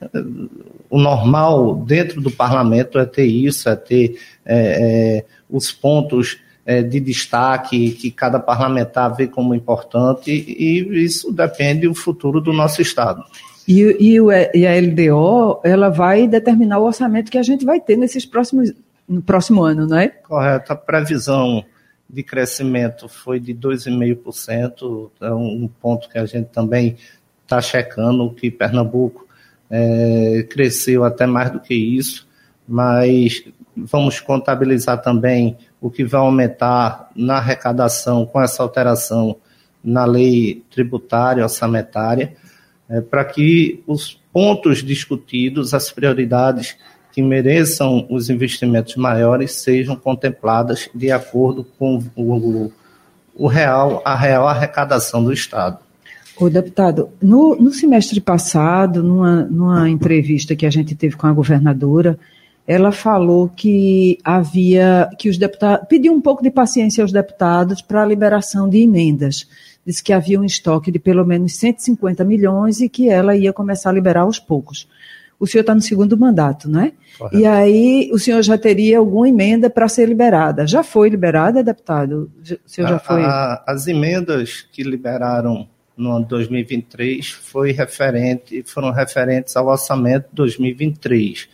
o 0.90 0.98
normal 0.98 1.76
dentro 1.76 2.20
do 2.20 2.30
parlamento 2.30 2.98
é 2.98 3.06
ter 3.06 3.24
isso, 3.24 3.68
é 3.68 3.76
ter 3.76 4.18
é, 4.44 5.18
é, 5.18 5.24
os 5.48 5.70
pontos 5.70 6.38
de 6.82 6.98
destaque 7.00 7.90
que 7.90 8.10
cada 8.10 8.40
parlamentar 8.40 9.14
vê 9.14 9.26
como 9.26 9.54
importante 9.54 10.30
e 10.30 11.04
isso 11.04 11.30
depende 11.32 11.86
do 11.86 11.94
futuro 11.94 12.40
do 12.40 12.52
nosso 12.52 12.80
Estado. 12.80 13.22
E, 13.66 13.80
e, 13.98 14.18
e, 14.54 14.66
a 14.66 14.78
LDO, 14.78 15.60
ela 15.64 15.88
vai 15.88 16.28
determinar 16.28 16.78
o 16.78 16.84
orçamento 16.84 17.30
que 17.30 17.38
a 17.38 17.42
gente 17.42 17.64
vai 17.64 17.80
ter 17.80 17.96
nesses 17.96 18.26
próximos, 18.26 18.72
no 19.08 19.22
próximo 19.22 19.62
ano, 19.62 19.86
não 19.86 19.98
é? 19.98 20.08
Correto. 20.08 20.72
A 20.72 20.76
previsão 20.76 21.64
de 22.08 22.22
crescimento 22.22 23.08
foi 23.08 23.40
de 23.40 23.54
2,5%, 23.54 25.10
é 25.20 25.32
um 25.32 25.68
ponto 25.80 26.08
que 26.08 26.18
a 26.18 26.26
gente 26.26 26.46
também 26.46 26.96
está 27.42 27.60
checando, 27.60 28.30
que 28.34 28.50
Pernambuco 28.50 29.26
é, 29.70 30.46
cresceu 30.50 31.04
até 31.04 31.26
mais 31.26 31.50
do 31.50 31.60
que 31.60 31.74
isso, 31.74 32.28
mas 32.68 33.44
vamos 33.76 34.20
contabilizar 34.20 35.02
também 35.02 35.56
o 35.80 35.90
que 35.90 36.04
vai 36.04 36.20
aumentar 36.20 37.10
na 37.14 37.36
arrecadação 37.36 38.24
com 38.24 38.40
essa 38.40 38.62
alteração 38.62 39.36
na 39.82 40.04
lei 40.04 40.62
tributária 40.70 41.42
orçamentária, 41.42 42.34
é, 42.88 43.00
para 43.00 43.24
que 43.24 43.82
os 43.86 44.18
pontos 44.32 44.82
discutidos, 44.82 45.74
as 45.74 45.90
prioridades 45.90 46.76
que 47.12 47.22
mereçam 47.22 48.06
os 48.10 48.28
investimentos 48.28 48.96
maiores 48.96 49.52
sejam 49.52 49.94
contempladas 49.94 50.88
de 50.94 51.12
acordo 51.12 51.64
com 51.78 52.02
o, 52.16 52.72
o 53.36 53.46
real, 53.46 54.02
a 54.04 54.16
real 54.16 54.48
arrecadação 54.48 55.22
do 55.22 55.32
Estado. 55.32 55.78
O 56.36 56.50
deputado, 56.50 57.10
no, 57.22 57.54
no 57.54 57.72
semestre 57.72 58.20
passado, 58.20 59.02
numa, 59.02 59.42
numa 59.44 59.88
entrevista 59.88 60.56
que 60.56 60.66
a 60.66 60.70
gente 60.70 60.96
teve 60.96 61.14
com 61.14 61.28
a 61.28 61.32
governadora, 61.32 62.18
ela 62.66 62.92
falou 62.92 63.48
que 63.48 64.18
havia 64.24 65.10
que 65.18 65.28
os 65.28 65.36
deputados 65.36 65.86
pediu 65.86 66.12
um 66.12 66.20
pouco 66.20 66.42
de 66.42 66.50
paciência 66.50 67.02
aos 67.02 67.12
deputados 67.12 67.82
para 67.82 68.02
a 68.02 68.06
liberação 68.06 68.68
de 68.68 68.78
emendas. 68.78 69.46
Disse 69.86 70.02
que 70.02 70.14
havia 70.14 70.40
um 70.40 70.44
estoque 70.44 70.90
de 70.90 70.98
pelo 70.98 71.26
menos 71.26 71.54
150 71.56 72.24
milhões 72.24 72.80
e 72.80 72.88
que 72.88 73.10
ela 73.10 73.36
ia 73.36 73.52
começar 73.52 73.90
a 73.90 73.92
liberar 73.92 74.22
aos 74.22 74.38
poucos. 74.38 74.88
O 75.38 75.46
senhor 75.46 75.60
está 75.60 75.74
no 75.74 75.82
segundo 75.82 76.16
mandato, 76.16 76.70
não 76.70 76.80
é? 76.80 76.92
Correto. 77.18 77.36
E 77.36 77.44
aí 77.44 78.10
o 78.12 78.18
senhor 78.18 78.40
já 78.42 78.56
teria 78.56 78.98
alguma 78.98 79.28
emenda 79.28 79.68
para 79.68 79.86
ser 79.86 80.08
liberada. 80.08 80.66
Já 80.66 80.82
foi 80.82 81.10
liberada, 81.10 81.62
deputado? 81.62 82.30
O 82.40 82.70
senhor 82.70 82.88
já 82.88 82.98
foi? 82.98 83.22
A, 83.24 83.62
as 83.66 83.86
emendas 83.86 84.66
que 84.72 84.82
liberaram 84.82 85.68
no 85.94 86.12
ano 86.12 86.24
2023 86.24 87.28
foi 87.28 87.72
referente, 87.72 88.62
foram 88.66 88.90
referentes 88.90 89.54
ao 89.54 89.66
orçamento 89.66 90.28
2023 90.32 91.48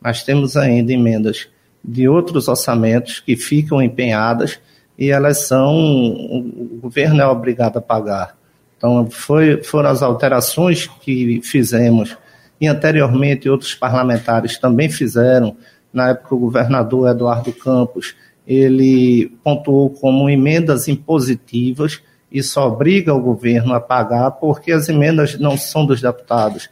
mas 0.00 0.22
temos 0.22 0.56
ainda 0.56 0.92
emendas 0.92 1.48
de 1.84 2.08
outros 2.08 2.48
orçamentos 2.48 3.20
que 3.20 3.36
ficam 3.36 3.80
empenhadas 3.82 4.60
e 4.98 5.10
elas 5.10 5.46
são, 5.46 5.74
o 5.76 6.78
governo 6.82 7.20
é 7.20 7.26
obrigado 7.26 7.76
a 7.76 7.80
pagar. 7.80 8.36
Então, 8.76 9.08
foi, 9.10 9.62
foram 9.62 9.90
as 9.90 10.02
alterações 10.02 10.86
que 10.86 11.40
fizemos 11.42 12.16
e 12.60 12.66
anteriormente 12.66 13.48
outros 13.48 13.74
parlamentares 13.74 14.58
também 14.58 14.88
fizeram. 14.88 15.56
Na 15.92 16.10
época, 16.10 16.34
o 16.34 16.38
governador 16.38 17.10
Eduardo 17.10 17.52
Campos, 17.52 18.14
ele 18.46 19.32
pontuou 19.42 19.90
como 19.90 20.28
emendas 20.28 20.88
impositivas, 20.88 22.00
isso 22.30 22.60
obriga 22.60 23.14
o 23.14 23.20
governo 23.20 23.72
a 23.74 23.80
pagar, 23.80 24.32
porque 24.32 24.72
as 24.72 24.88
emendas 24.88 25.38
não 25.38 25.56
são 25.56 25.86
dos 25.86 26.00
deputados, 26.00 26.68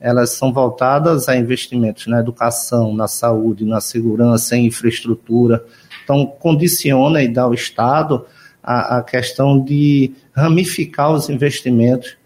elas 0.00 0.30
são 0.30 0.52
voltadas 0.52 1.28
a 1.28 1.36
investimentos 1.36 2.06
na 2.06 2.20
educação, 2.20 2.94
na 2.94 3.08
saúde, 3.08 3.64
na 3.64 3.80
segurança, 3.80 4.56
em 4.56 4.66
infraestrutura. 4.66 5.64
Então, 6.04 6.24
condiciona 6.24 7.22
e 7.22 7.28
dá 7.28 7.42
ao 7.42 7.54
Estado 7.54 8.24
a, 8.62 8.98
a 8.98 9.02
questão 9.02 9.62
de 9.62 10.12
ramificar 10.32 11.12
os 11.12 11.28
investimentos, 11.28 12.16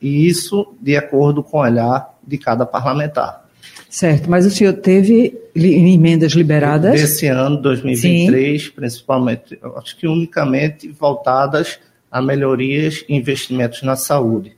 e 0.00 0.28
isso 0.28 0.74
de 0.80 0.96
acordo 0.96 1.42
com 1.42 1.58
o 1.58 1.60
olhar 1.60 2.16
de 2.24 2.38
cada 2.38 2.64
parlamentar. 2.64 3.46
Certo, 3.88 4.30
mas 4.30 4.44
o 4.44 4.50
senhor 4.50 4.74
teve 4.74 5.36
emendas 5.56 6.32
liberadas? 6.32 6.92
Desse 6.92 7.26
ano, 7.26 7.60
2023, 7.60 8.62
Sim. 8.62 8.70
principalmente, 8.70 9.58
acho 9.76 9.96
que 9.96 10.06
unicamente 10.06 10.88
voltadas 10.88 11.80
a 12.10 12.20
melhorias 12.20 13.04
e 13.08 13.16
investimentos 13.16 13.82
na 13.82 13.96
saúde 13.96 14.57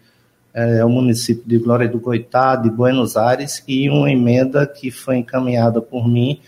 é, 0.53 0.85
o 0.85 0.89
município 0.89 1.45
de 1.47 1.59
Glória 1.59 1.89
do 1.89 2.01
Goitá, 2.01 2.57
de 2.57 2.71
Buenos 2.71 3.17
Aires, 3.17 3.63
e 3.67 3.89
uma 3.89 4.11
emenda 4.11 4.67
que 4.67 4.91
foi 4.91 5.17
encaminhada 5.19 5.81
por 5.81 6.09
mim 6.09 6.41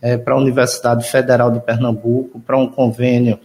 é, 0.00 0.16
para 0.16 0.34
a 0.34 0.38
Universidade 0.38 1.08
Federal 1.08 1.50
de 1.50 1.60
Pernambuco, 1.60 2.40
para 2.40 2.56
um 2.56 2.68
convênio 2.68 3.38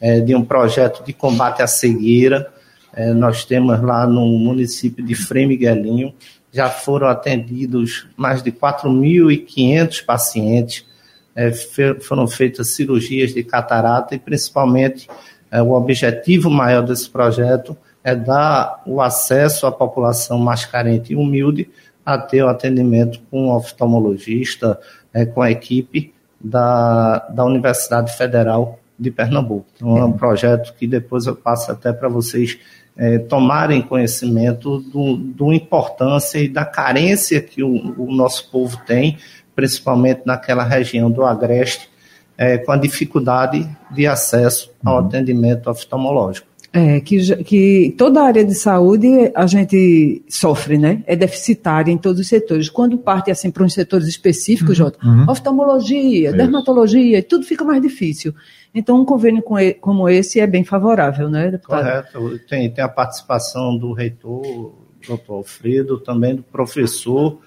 é, 0.00 0.20
de 0.20 0.34
um 0.34 0.44
projeto 0.44 1.04
de 1.04 1.12
combate 1.12 1.62
à 1.62 1.66
cegueira. 1.66 2.48
É, 2.94 3.12
nós 3.12 3.44
temos 3.44 3.80
lá 3.82 4.06
no 4.06 4.26
município 4.38 5.04
de 5.04 5.14
Frei 5.14 5.46
Miguelinho, 5.46 6.14
já 6.50 6.70
foram 6.70 7.08
atendidos 7.08 8.06
mais 8.16 8.42
de 8.42 8.50
4.500 8.50 10.04
pacientes, 10.04 10.86
é, 11.36 11.52
foram 12.00 12.26
feitas 12.26 12.68
cirurgias 12.68 13.34
de 13.34 13.44
catarata 13.44 14.14
e, 14.14 14.18
principalmente, 14.18 15.08
é, 15.50 15.62
o 15.62 15.72
objetivo 15.72 16.50
maior 16.50 16.82
desse 16.82 17.08
projeto 17.08 17.76
é 18.02 18.14
dar 18.14 18.82
o 18.86 19.00
acesso 19.00 19.66
à 19.66 19.72
população 19.72 20.38
mais 20.38 20.64
carente 20.64 21.12
e 21.12 21.16
humilde 21.16 21.68
a 22.04 22.16
ter 22.16 22.42
o 22.42 22.48
atendimento 22.48 23.20
com 23.30 23.48
um 23.48 23.50
oftalmologista, 23.50 24.80
é, 25.12 25.26
com 25.26 25.42
a 25.42 25.50
equipe 25.50 26.14
da, 26.40 27.18
da 27.28 27.44
Universidade 27.44 28.16
Federal 28.16 28.78
de 28.98 29.10
Pernambuco. 29.10 29.66
Então, 29.76 29.96
é 29.98 30.04
um 30.04 30.12
projeto 30.12 30.74
que 30.74 30.86
depois 30.86 31.26
eu 31.26 31.36
passo 31.36 31.70
até 31.70 31.92
para 31.92 32.08
vocês 32.08 32.58
é, 32.96 33.18
tomarem 33.18 33.80
conhecimento 33.80 34.80
do, 34.80 35.16
do 35.16 35.52
importância 35.52 36.38
e 36.38 36.48
da 36.48 36.64
carência 36.64 37.40
que 37.40 37.62
o, 37.62 37.94
o, 37.96 38.12
nosso 38.12 38.50
povo 38.50 38.76
tem, 38.84 39.18
principalmente 39.54 40.22
naquela 40.24 40.64
região 40.64 41.08
do 41.10 41.24
Agreste, 41.24 41.88
é, 42.36 42.58
com 42.58 42.72
a 42.72 42.76
dificuldade 42.76 43.68
de 43.90 44.06
acesso 44.06 44.72
ao 44.84 44.94
uhum. 45.00 45.06
atendimento 45.06 45.70
oftalmológico. 45.70 46.48
É, 46.70 47.00
que, 47.00 47.44
que 47.44 47.94
toda 47.96 48.20
a 48.20 48.26
área 48.26 48.44
de 48.44 48.54
saúde 48.54 49.32
a 49.34 49.46
gente 49.46 50.22
sofre, 50.28 50.76
né? 50.76 51.02
É 51.06 51.16
deficitária 51.16 51.90
em 51.90 51.96
todos 51.96 52.20
os 52.20 52.28
setores. 52.28 52.68
Quando 52.68 52.98
parte 52.98 53.30
assim 53.30 53.50
para 53.50 53.64
uns 53.64 53.72
setores 53.72 54.06
específicos, 54.06 54.78
uhum, 54.78 54.84
Jota, 54.84 54.98
uhum. 55.06 55.30
oftalmologia, 55.30 56.28
é 56.28 56.32
dermatologia, 56.32 57.22
tudo 57.22 57.46
fica 57.46 57.64
mais 57.64 57.80
difícil. 57.80 58.34
Então, 58.74 59.00
um 59.00 59.04
convênio 59.04 59.42
como 59.80 60.08
esse 60.08 60.40
é 60.40 60.46
bem 60.46 60.62
favorável, 60.62 61.30
né, 61.30 61.50
deputado? 61.50 62.12
Correto. 62.12 62.40
Tem, 62.46 62.70
tem 62.70 62.84
a 62.84 62.88
participação 62.88 63.76
do 63.76 63.92
reitor, 63.92 64.74
doutor 65.06 65.36
Alfredo, 65.36 65.98
também 65.98 66.36
do 66.36 66.42
professor 66.42 67.38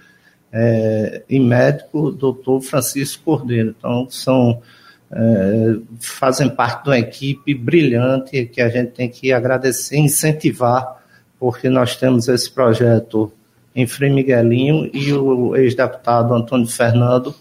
é, 0.51 1.22
e 1.30 1.40
médico, 1.40 2.12
doutor 2.12 2.60
Francisco 2.62 3.24
Cordeiro. 3.24 3.75
Então, 3.78 4.08
são 4.10 4.62
é, 5.13 5.75
fazem 6.00 6.50
parte 6.50 6.84
de 6.84 6.89
uma 6.89 7.00
equipe 7.00 7.53
brilhante 7.53 8.46
que 8.46 8.62
a 8.62 8.70
gente 8.70 8.91
tem 8.91 9.10
que 9.10 9.32
agradecer, 9.34 9.98
incentivar, 9.98 11.01
porque 11.39 11.70
nós 11.70 11.96
temos 11.96 12.27
esse 12.27 12.50
projeto 12.50 13.32
em 13.75 13.88
Frei 13.88 14.10
Miguelinho 14.10 14.89
e 14.94 15.12
o 15.13 15.56
ex-deputado 15.56 16.34
Antônio 16.34 16.68
Fernando 16.68 17.34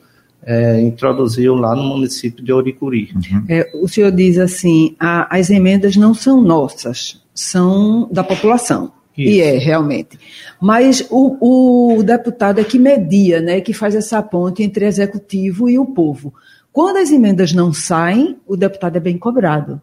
é, 0.42 0.80
introduziu 0.80 1.54
lá 1.54 1.74
no 1.74 1.82
município 1.82 2.42
de 2.42 2.52
Oricuri. 2.52 3.10
Uhum. 3.14 3.44
É, 3.48 3.70
o 3.74 3.86
senhor 3.86 4.10
diz 4.10 4.38
assim, 4.38 4.96
a, 4.98 5.36
as 5.36 5.50
emendas 5.50 5.96
não 5.96 6.14
são 6.14 6.40
nossas, 6.40 7.22
são 7.34 8.08
da 8.10 8.24
população. 8.24 8.92
Isso. 9.16 9.32
E 9.32 9.40
é, 9.40 9.58
realmente. 9.58 10.18
Mas 10.60 11.06
o, 11.10 11.96
o, 11.98 12.02
deputado 12.02 12.60
é 12.60 12.64
que 12.64 12.78
media, 12.78 13.40
né, 13.40 13.60
que 13.60 13.72
faz 13.74 13.94
essa 13.94 14.22
ponte 14.22 14.62
entre 14.62 14.86
executivo 14.86 15.68
e 15.68 15.78
o 15.78 15.84
povo. 15.84 16.32
Quando 16.72 16.98
as 16.98 17.10
emendas 17.10 17.52
não 17.52 17.72
saem, 17.72 18.38
o 18.46 18.56
deputado 18.56 18.96
é 18.96 19.00
bem 19.00 19.18
cobrado. 19.18 19.80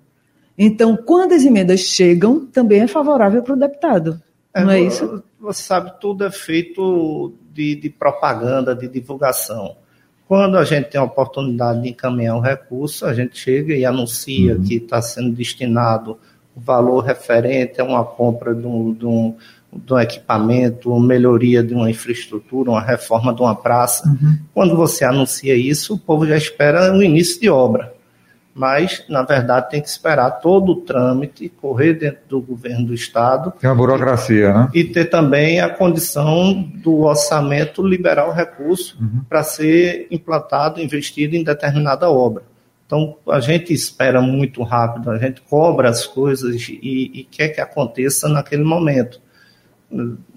Então, 0.57 0.97
quando 0.97 1.33
as 1.33 1.43
emendas 1.43 1.81
chegam, 1.81 2.45
também 2.45 2.81
é 2.81 2.87
favorável 2.87 3.43
para 3.43 3.53
o 3.53 3.59
deputado. 3.59 4.21
É, 4.53 4.63
não 4.63 4.71
é 4.71 4.81
isso? 4.81 5.23
Você 5.39 5.61
sabe, 5.61 5.93
tudo 5.99 6.25
é 6.25 6.31
feito 6.31 7.33
de, 7.53 7.75
de, 7.75 7.89
propaganda, 7.89 8.75
de 8.75 8.87
divulgação. 8.87 9.75
Quando 10.27 10.57
a 10.57 10.65
gente 10.65 10.89
tem 10.89 10.99
a 10.99 11.03
oportunidade 11.03 11.81
de 11.83 11.89
encaminhar 11.89 12.35
um 12.35 12.41
recurso, 12.41 13.05
a 13.05 13.13
gente 13.13 13.37
chega 13.37 13.75
e 13.75 13.85
anuncia 13.85 14.55
uhum. 14.55 14.63
que 14.63 14.75
está 14.75 15.01
sendo 15.01 15.31
destinado 15.31 16.17
o 16.55 16.59
valor 16.59 17.01
referente 17.01 17.79
a 17.79 17.83
uma 17.83 18.03
compra 18.03 18.55
de 18.55 18.65
um, 18.65 18.91
de 18.91 19.05
um, 19.05 19.35
de 19.73 19.93
um 19.93 19.99
equipamento, 19.99 20.91
uma 20.91 21.05
melhoria 21.05 21.63
de 21.63 21.73
uma 21.73 21.89
infraestrutura, 21.89 22.71
uma 22.71 22.81
reforma 22.81 23.33
de 23.33 23.41
uma 23.41 23.55
praça. 23.55 24.07
Uhum. 24.07 24.37
Quando 24.53 24.75
você 24.75 25.03
anuncia 25.03 25.55
isso, 25.55 25.95
o 25.95 25.99
povo 25.99 26.25
já 26.25 26.37
espera 26.37 26.93
o 26.93 27.03
início 27.03 27.39
de 27.39 27.49
obra. 27.49 27.93
Mas, 28.55 29.03
na 29.07 29.21
verdade, 29.21 29.69
tem 29.69 29.79
que 29.79 29.87
esperar 29.87 30.31
todo 30.31 30.71
o 30.71 30.75
trâmite, 30.77 31.47
correr 31.47 31.93
dentro 31.93 32.21
do 32.27 32.41
governo 32.41 32.87
do 32.87 32.93
Estado. 32.93 33.53
Tem 33.59 33.69
uma 33.69 33.75
burocracia, 33.75 34.51
né? 34.51 34.69
E 34.73 34.83
ter 34.83 35.05
também 35.05 35.61
a 35.61 35.69
condição 35.69 36.63
do 36.63 37.01
orçamento 37.01 37.85
liberar 37.85 38.27
o 38.27 38.33
recurso 38.33 38.97
uhum. 38.99 39.21
para 39.29 39.43
ser 39.43 40.07
implantado, 40.09 40.81
investido 40.81 41.35
em 41.35 41.43
determinada 41.43 42.09
obra. 42.09 42.41
Então, 42.87 43.17
a 43.29 43.39
gente 43.39 43.71
espera 43.73 44.21
muito 44.21 44.63
rápido, 44.63 45.11
a 45.11 45.19
gente 45.19 45.41
cobra 45.41 45.89
as 45.89 46.07
coisas 46.07 46.55
e, 46.67 47.11
e 47.13 47.27
quer 47.29 47.49
que 47.49 47.61
aconteça 47.61 48.27
naquele 48.27 48.63
momento. 48.63 49.21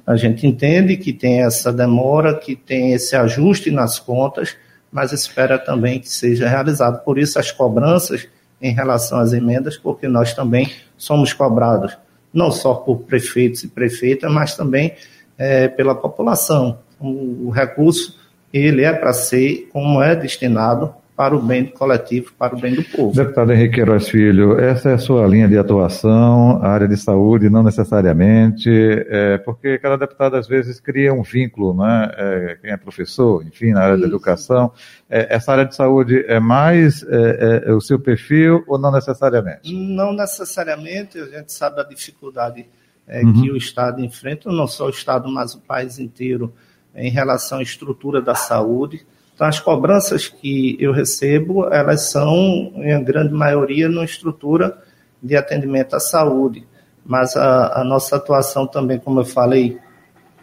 A 0.07 0.17
gente 0.17 0.47
entende 0.47 0.97
que 0.97 1.13
tem 1.13 1.43
essa 1.43 1.73
demora, 1.73 2.35
que 2.35 2.55
tem 2.55 2.93
esse 2.93 3.17
ajuste 3.17 3.71
nas 3.71 3.99
contas, 3.99 4.57
mas 4.91 5.13
espera 5.13 5.59
também 5.59 6.01
que 6.01 6.09
seja 6.09 6.49
realizado. 6.49 7.05
Por 7.05 7.19
isso, 7.19 7.39
as 7.39 7.51
cobranças 7.51 8.29
em 8.61 8.73
relação 8.73 9.19
às 9.19 9.33
emendas, 9.33 9.77
porque 9.77 10.07
nós 10.07 10.35
também 10.35 10.71
somos 10.97 11.33
cobrados, 11.33 11.97
não 12.33 12.51
só 12.51 12.75
por 12.75 13.01
prefeitos 13.03 13.65
e 13.65 13.69
prefeitas, 13.69 14.31
mas 14.31 14.57
também 14.57 14.95
é, 15.39 15.69
pela 15.69 15.95
população. 15.95 16.79
O, 17.01 17.49
recurso, 17.51 18.19
ele 18.53 18.85
é 18.85 18.93
para 18.93 19.13
ser 19.15 19.69
como 19.73 20.03
é 20.03 20.15
destinado 20.15 20.95
para 21.21 21.37
o 21.37 21.43
bem 21.43 21.67
coletivo, 21.67 22.33
para 22.33 22.57
o 22.57 22.59
bem 22.59 22.75
do 22.75 22.83
povo. 22.83 23.15
Deputado 23.15 23.53
Henrique 23.53 23.75
Queiroz 23.75 24.09
Filho, 24.09 24.59
essa 24.59 24.89
é 24.89 24.95
a 24.95 24.99
sua 24.99 25.27
linha 25.27 25.47
de 25.47 25.59
atuação, 25.59 26.59
a 26.63 26.69
área 26.69 26.89
de 26.89 26.97
saúde 26.97 27.51
não 27.51 27.63
necessariamente, 27.63 28.71
é, 28.71 29.37
porque 29.37 29.79
cada 29.79 29.99
deputado 29.99 30.37
às 30.37 30.49
vezes 30.49 30.81
cria 30.81 31.13
um 31.13 31.23
vínculo, 31.23 31.75
né? 31.75 32.11
É, 32.17 32.59
quem 32.63 32.71
é 32.71 32.77
professor, 32.79 33.47
enfim, 33.47 33.73
na 33.73 33.83
área 33.83 33.93
Isso. 33.97 34.01
da 34.01 34.09
educação. 34.09 34.73
É, 35.11 35.35
essa 35.35 35.53
área 35.53 35.67
de 35.67 35.77
saúde 35.77 36.25
é 36.27 36.41
mais 36.41 37.03
é, 37.03 37.65
é, 37.67 37.73
o 37.75 37.83
seu 37.83 38.01
perfil 38.01 38.65
ou 38.67 38.79
não 38.79 38.91
necessariamente? 38.91 39.75
Não 39.75 40.15
necessariamente, 40.15 41.19
a 41.19 41.27
gente 41.27 41.53
sabe 41.53 41.83
a 41.83 41.85
dificuldade 41.85 42.65
é, 43.07 43.23
uhum. 43.23 43.43
que 43.43 43.51
o 43.51 43.59
Estado 43.59 44.03
enfrenta, 44.03 44.51
não 44.51 44.67
só 44.67 44.87
o 44.87 44.91
Estado, 44.91 45.31
mas 45.31 45.55
o 45.55 45.61
país 45.61 45.99
inteiro, 45.99 46.51
em 46.95 47.11
relação 47.11 47.59
à 47.59 47.63
estrutura 47.63 48.23
da 48.23 48.35
saúde. 48.35 49.05
Então, 49.41 49.49
as 49.49 49.59
cobranças 49.59 50.29
que 50.29 50.77
eu 50.79 50.93
recebo, 50.93 51.65
elas 51.73 52.11
são, 52.11 52.71
em 52.77 53.03
grande 53.03 53.33
maioria, 53.33 53.89
numa 53.89 54.05
estrutura 54.05 54.77
de 55.23 55.35
atendimento 55.35 55.97
à 55.97 55.99
saúde. 55.99 56.67
Mas 57.03 57.35
a, 57.39 57.81
a 57.81 57.83
nossa 57.83 58.17
atuação 58.17 58.67
também, 58.67 58.99
como 58.99 59.21
eu 59.21 59.25
falei, 59.25 59.79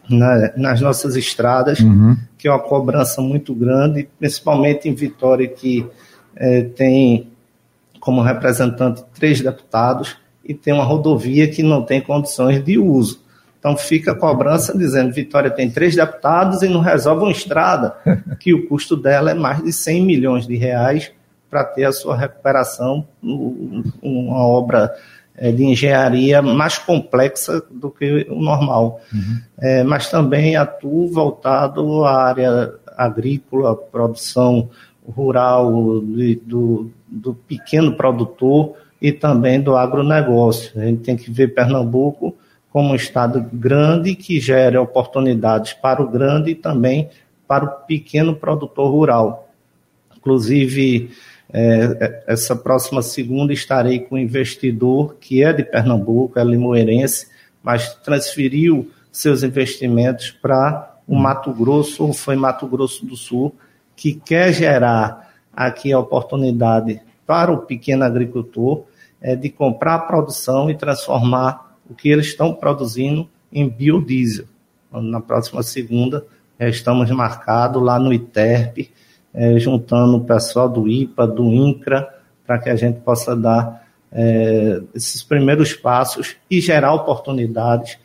na, 0.09 0.51
nas 0.57 0.81
nossas 0.81 1.15
estradas, 1.15 1.79
uhum. 1.79 2.17
que 2.39 2.47
é 2.47 2.51
uma 2.51 2.57
cobrança 2.57 3.21
muito 3.21 3.53
grande, 3.53 4.09
principalmente 4.17 4.89
em 4.89 4.95
Vitória, 4.95 5.47
que 5.47 5.85
é, 6.35 6.63
tem 6.63 7.29
como 7.99 8.23
representante 8.23 9.03
três 9.13 9.39
deputados 9.41 10.17
e 10.43 10.55
tem 10.55 10.73
uma 10.73 10.83
rodovia 10.83 11.47
que 11.47 11.61
não 11.61 11.83
tem 11.83 12.01
condições 12.01 12.65
de 12.65 12.79
uso. 12.79 13.21
Então 13.59 13.75
fica 13.75 14.11
a 14.11 14.15
cobrança 14.15 14.77
dizendo 14.77 15.11
Vitória 15.11 15.49
tem 15.49 15.69
três 15.69 15.95
deputados 15.95 16.61
e 16.61 16.69
não 16.69 16.79
resolve 16.79 17.23
uma 17.23 17.31
estrada, 17.31 17.95
que 18.39 18.53
o 18.53 18.67
custo 18.67 18.95
dela 18.95 19.31
é 19.31 19.33
mais 19.33 19.63
de 19.63 19.73
100 19.73 20.05
milhões 20.05 20.47
de 20.47 20.55
reais 20.55 21.11
para 21.49 21.63
ter 21.63 21.85
a 21.85 21.91
sua 21.91 22.15
recuperação, 22.15 23.07
uma 23.21 24.45
obra 24.45 24.93
é, 25.37 25.51
de 25.51 25.63
engenharia 25.63 26.41
mais 26.41 26.77
complexa 26.77 27.63
do 27.71 27.89
que 27.89 28.27
o 28.29 28.41
normal. 28.41 28.99
Uhum. 29.13 29.39
É, 29.59 29.83
mas 29.83 30.09
também 30.09 30.55
atuo 30.55 31.07
voltado 31.07 32.03
à 32.03 32.23
área 32.23 32.73
agrícola, 32.97 33.75
produção 33.75 34.69
rural, 35.07 36.01
do, 36.41 36.91
do 37.07 37.33
pequeno 37.33 37.95
produtor 37.95 38.73
e 39.01 39.11
também 39.11 39.61
do 39.61 39.75
agronegócio. 39.75 40.71
A 40.79 40.85
gente 40.85 41.03
tem 41.03 41.15
que 41.15 41.31
ver 41.31 41.53
Pernambuco 41.53 42.35
como 42.77 42.91
um 42.91 42.95
estado 42.95 43.43
grande 43.51 44.13
que 44.13 44.39
gera 44.39 44.79
oportunidades 44.79 45.73
para 45.73 45.99
o 45.99 46.07
grande 46.07 46.51
e 46.51 46.55
também 46.55 47.09
para 47.47 47.65
o 47.65 47.69
pequeno 47.87 48.35
produtor 48.35 48.91
rural. 48.91 49.49
Inclusive, 50.15 51.09
é, 51.51 51.97
é, 51.99 52.23
essa 52.27 52.55
próxima 52.55 53.01
segunda 53.01 53.51
estarei 53.51 54.01
com 54.01 54.13
um 54.13 54.19
investidor 54.19 55.15
que 55.19 55.43
é 55.43 55.51
de 55.51 55.63
Pernambuco, 55.63 56.37
é 56.37 56.43
limoeirense, 56.43 57.29
mas 57.63 57.95
transferiu 57.95 58.91
seus 59.11 59.41
investimentos 59.41 60.29
para 60.29 60.99
o 61.07 61.15
Mato 61.15 61.51
Grosso, 61.51 62.05
ou 62.05 62.13
foi 62.13 62.35
Mato 62.35 62.67
Grosso 62.67 63.03
do 63.07 63.15
Sul, 63.15 63.55
que 63.95 64.13
quer 64.13 64.53
gerar 64.53 65.33
aqui 65.51 65.91
a 65.91 65.97
oportunidade 65.97 67.01
para 67.25 67.51
o 67.51 67.57
pequeno 67.57 68.03
agricultor 68.03 68.83
é, 69.19 69.35
de 69.35 69.49
comprar 69.49 69.95
a 69.95 69.99
produção 69.99 70.69
e 70.69 70.75
transformar 70.75 71.66
o 71.89 71.95
que 71.95 72.09
eles 72.09 72.27
estão 72.27 72.53
produzindo 72.53 73.27
em 73.51 73.67
biodiesel. 73.67 74.45
Na 74.91 75.21
próxima 75.21 75.61
segunda, 75.63 76.25
estamos 76.59 77.09
marcados 77.11 77.81
lá 77.81 77.99
no 77.99 78.13
ITERP, 78.13 78.89
é, 79.33 79.59
juntando 79.59 80.17
o 80.17 80.25
pessoal 80.25 80.67
do 80.67 80.87
IPA, 80.87 81.27
do 81.27 81.43
INCRA, 81.53 82.07
para 82.45 82.59
que 82.59 82.69
a 82.69 82.75
gente 82.75 82.99
possa 83.01 83.35
dar 83.35 83.87
é, 84.11 84.81
esses 84.95 85.21
primeiros 85.21 85.73
passos 85.73 86.35
e 86.49 86.61
gerar 86.61 86.93
oportunidades, 86.93 87.97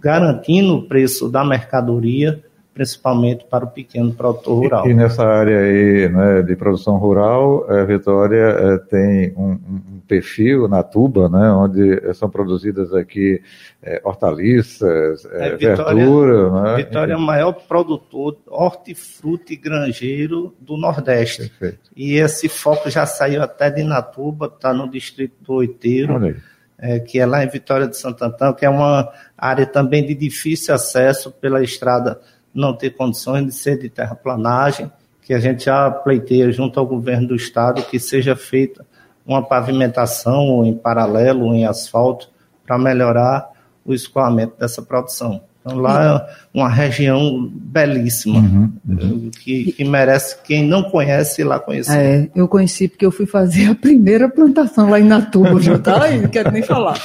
garantindo 0.00 0.76
o 0.76 0.82
preço 0.82 1.30
da 1.30 1.44
mercadoria 1.44 2.42
principalmente 2.74 3.46
para 3.48 3.64
o 3.64 3.70
pequeno 3.70 4.12
produtor 4.12 4.58
rural. 4.58 4.86
E, 4.88 4.90
e 4.90 4.94
nessa 4.94 5.24
área 5.24 5.60
aí 5.60 6.08
né, 6.08 6.42
de 6.42 6.56
produção 6.56 6.96
rural, 6.96 7.64
a 7.70 7.84
Vitória 7.84 8.36
é, 8.36 8.78
tem 8.78 9.32
um, 9.36 9.52
um, 9.52 10.00
perfil 10.08 10.66
na 10.68 10.82
tuba, 10.82 11.28
né, 11.28 11.50
onde 11.52 12.12
são 12.14 12.28
produzidas 12.28 12.92
aqui 12.92 13.40
é, 13.80 14.02
hortaliças, 14.04 15.24
é, 15.26 15.56
Vitória, 15.56 15.94
verdura. 15.94 16.50
Né? 16.50 16.76
Vitória 16.76 17.12
é 17.12 17.16
o 17.16 17.20
maior 17.20 17.52
produtor 17.52 18.36
hortifruti 18.48 19.54
granjeiro 19.54 20.52
do 20.60 20.76
Nordeste. 20.76 21.48
Perfeito. 21.48 21.90
E 21.96 22.14
esse 22.14 22.48
foco 22.48 22.90
já 22.90 23.06
saiu 23.06 23.40
até 23.40 23.70
de 23.70 23.84
Natuba, 23.84 24.46
está 24.46 24.74
no 24.74 24.90
distrito 24.90 25.36
do 25.40 25.54
Oiteiro. 25.54 26.36
É, 26.76 26.98
que 26.98 27.20
é 27.20 27.24
lá 27.24 27.42
em 27.42 27.48
Vitória 27.48 27.86
de 27.86 27.96
Santo 27.96 28.22
Antão, 28.24 28.52
que 28.52 28.66
é 28.66 28.68
uma 28.68 29.08
área 29.38 29.64
também 29.64 30.04
de 30.04 30.12
difícil 30.12 30.74
acesso 30.74 31.30
pela 31.30 31.62
estrada 31.62 32.20
não 32.54 32.72
ter 32.72 32.90
condições 32.90 33.46
de 33.46 33.52
ser 33.52 33.78
de 33.78 33.88
terraplanagem, 33.88 34.90
que 35.20 35.34
a 35.34 35.38
gente 35.38 35.64
já 35.64 35.90
pleiteia 35.90 36.52
junto 36.52 36.78
ao 36.78 36.86
governo 36.86 37.28
do 37.28 37.34
estado 37.34 37.82
que 37.82 37.98
seja 37.98 38.36
feita 38.36 38.86
uma 39.26 39.42
pavimentação 39.42 40.64
em 40.64 40.74
paralelo, 40.74 41.54
em 41.54 41.64
asfalto, 41.64 42.28
para 42.66 42.78
melhorar 42.78 43.50
o 43.84 43.94
escoamento 43.94 44.54
dessa 44.58 44.82
produção. 44.82 45.40
Então, 45.64 45.78
lá 45.78 46.28
é 46.52 46.58
uma 46.58 46.68
região 46.68 47.50
belíssima, 47.50 48.38
uhum, 48.38 48.72
uhum. 48.86 49.30
Que, 49.42 49.72
que, 49.72 49.82
merece 49.82 50.36
quem 50.44 50.62
não 50.62 50.82
conhece 50.82 51.40
ir 51.40 51.44
lá 51.44 51.58
conhecer. 51.58 51.96
É, 51.96 52.30
eu 52.34 52.46
conheci 52.46 52.86
porque 52.86 53.06
eu 53.06 53.10
fui 53.10 53.24
fazer 53.24 53.70
a 53.70 53.74
primeira 53.74 54.28
plantação 54.28 54.90
lá 54.90 55.00
em 55.00 55.04
Natuba, 55.04 55.58
já 55.62 55.78
tá 55.78 56.02
aí, 56.02 56.20
não 56.20 56.28
quero 56.28 56.52
nem 56.52 56.62
falar. 56.62 56.98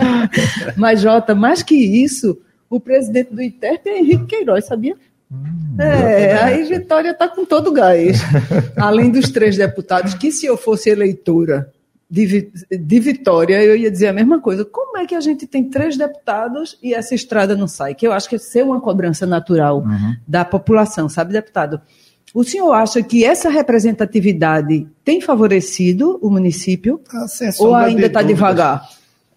Mas, 0.76 1.02
Jota, 1.02 1.34
mais 1.34 1.62
que 1.62 1.74
isso, 1.74 2.38
o 2.74 2.80
presidente 2.80 3.34
do 3.34 3.42
ITERP 3.42 3.86
é 3.86 3.98
Henrique 3.98 4.26
Queiroz, 4.26 4.66
sabia? 4.66 4.96
Hum, 5.30 5.76
é, 5.78 6.34
aí 6.42 6.64
Vitória 6.64 7.10
está 7.10 7.28
com 7.28 7.44
todo 7.44 7.68
o 7.68 7.72
gás. 7.72 8.20
Além 8.76 9.10
dos 9.10 9.30
três 9.30 9.56
deputados, 9.56 10.14
que 10.14 10.32
se 10.32 10.46
eu 10.46 10.56
fosse 10.56 10.90
eleitora 10.90 11.72
de, 12.10 12.50
de 12.70 13.00
Vitória, 13.00 13.62
eu 13.62 13.76
ia 13.76 13.90
dizer 13.90 14.08
a 14.08 14.12
mesma 14.12 14.40
coisa. 14.40 14.64
Como 14.64 14.98
é 14.98 15.06
que 15.06 15.14
a 15.14 15.20
gente 15.20 15.46
tem 15.46 15.64
três 15.64 15.96
deputados 15.96 16.78
e 16.82 16.94
essa 16.94 17.14
estrada 17.14 17.56
não 17.56 17.66
sai? 17.66 17.94
Que 17.94 18.06
eu 18.06 18.12
acho 18.12 18.28
que 18.28 18.36
é 18.36 18.38
ser 18.38 18.64
uma 18.64 18.80
cobrança 18.80 19.26
natural 19.26 19.78
uhum. 19.78 20.16
da 20.26 20.44
população, 20.44 21.08
sabe, 21.08 21.32
deputado? 21.32 21.80
O 22.32 22.42
senhor 22.42 22.72
acha 22.72 23.00
que 23.02 23.24
essa 23.24 23.48
representatividade 23.48 24.88
tem 25.04 25.20
favorecido 25.20 26.18
o 26.20 26.28
município? 26.28 27.00
Ah, 27.12 27.26
ou 27.60 27.74
ainda 27.74 28.06
está 28.06 28.22
devagar? 28.22 28.88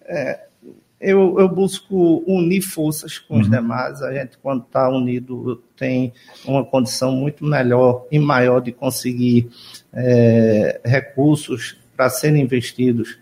É, 0.04 0.47
eu, 1.00 1.38
eu, 1.38 1.48
busco 1.48 2.24
unir 2.26 2.60
forças 2.60 3.18
com 3.18 3.34
uhum. 3.34 3.40
os 3.40 3.50
demais. 3.50 4.02
A 4.02 4.12
gente, 4.12 4.36
quando 4.38 4.64
está 4.64 4.88
unido, 4.88 5.62
tem 5.76 6.12
uma 6.44 6.64
condição 6.64 7.12
muito 7.12 7.44
melhor 7.44 8.04
e 8.10 8.18
maior 8.18 8.60
de 8.60 8.72
conseguir 8.72 9.48
é, 9.92 10.80
recursos 10.84 11.76
para 11.96 12.10
serem 12.10 12.42
investidos 12.42 13.18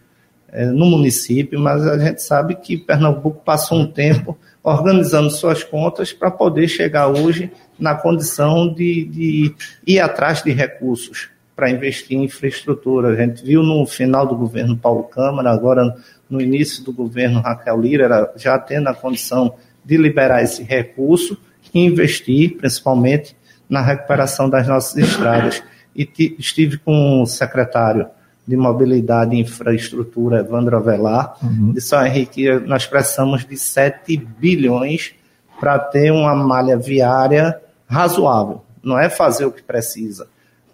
é, 0.48 0.64
no 0.66 0.86
município, 0.86 1.58
mas 1.60 1.86
a 1.86 1.98
gente 1.98 2.22
sabe 2.22 2.54
que 2.54 2.78
Pernambuco 2.78 3.42
passou 3.44 3.78
um 3.78 3.86
tempo 3.86 4.38
organizando 4.62 5.30
suas 5.30 5.62
contas 5.62 6.12
para 6.12 6.30
poder 6.30 6.68
chegar 6.68 7.08
hoje 7.08 7.50
na 7.78 7.94
condição 7.94 8.72
de, 8.72 9.04
de 9.04 9.54
ir 9.86 10.00
atrás 10.00 10.42
de 10.42 10.50
recursos 10.52 11.28
para 11.54 11.70
investir 11.70 12.18
em 12.18 12.24
infraestrutura. 12.24 13.08
A 13.08 13.16
gente 13.16 13.44
viu 13.44 13.62
no 13.62 13.86
final 13.86 14.26
do 14.26 14.36
governo 14.36 14.76
Paulo 14.76 15.04
Câmara, 15.04 15.50
agora 15.50 15.96
no 16.28 16.40
início 16.40 16.82
do 16.84 16.92
governo 16.92 17.40
Raquel 17.40 17.80
Lira, 17.80 18.32
já 18.36 18.58
tendo 18.58 18.88
a 18.88 18.94
condição 18.94 19.54
de 19.84 19.96
liberar 19.96 20.42
esse 20.42 20.62
recurso 20.62 21.38
e 21.72 21.80
investir, 21.80 22.56
principalmente, 22.56 23.36
na 23.68 23.80
recuperação 23.80 24.48
das 24.48 24.66
nossas 24.66 24.96
estradas. 24.96 25.62
E 25.94 26.08
estive 26.38 26.78
com 26.78 27.22
o 27.22 27.26
secretário 27.26 28.06
de 28.46 28.56
Mobilidade 28.56 29.34
e 29.34 29.40
Infraestrutura, 29.40 30.40
Evandro 30.40 30.76
Avelar, 30.76 31.36
uhum. 31.42 31.72
de 31.72 31.80
São 31.80 32.04
Henrique, 32.04 32.48
nós 32.60 32.86
precisamos 32.86 33.44
de 33.44 33.56
7 33.56 34.16
bilhões 34.16 35.14
para 35.58 35.78
ter 35.78 36.12
uma 36.12 36.34
malha 36.34 36.76
viária 36.76 37.60
razoável. 37.88 38.62
Não 38.82 38.98
é 38.98 39.08
fazer 39.08 39.46
o 39.46 39.50
que 39.50 39.62
precisa. 39.62 40.28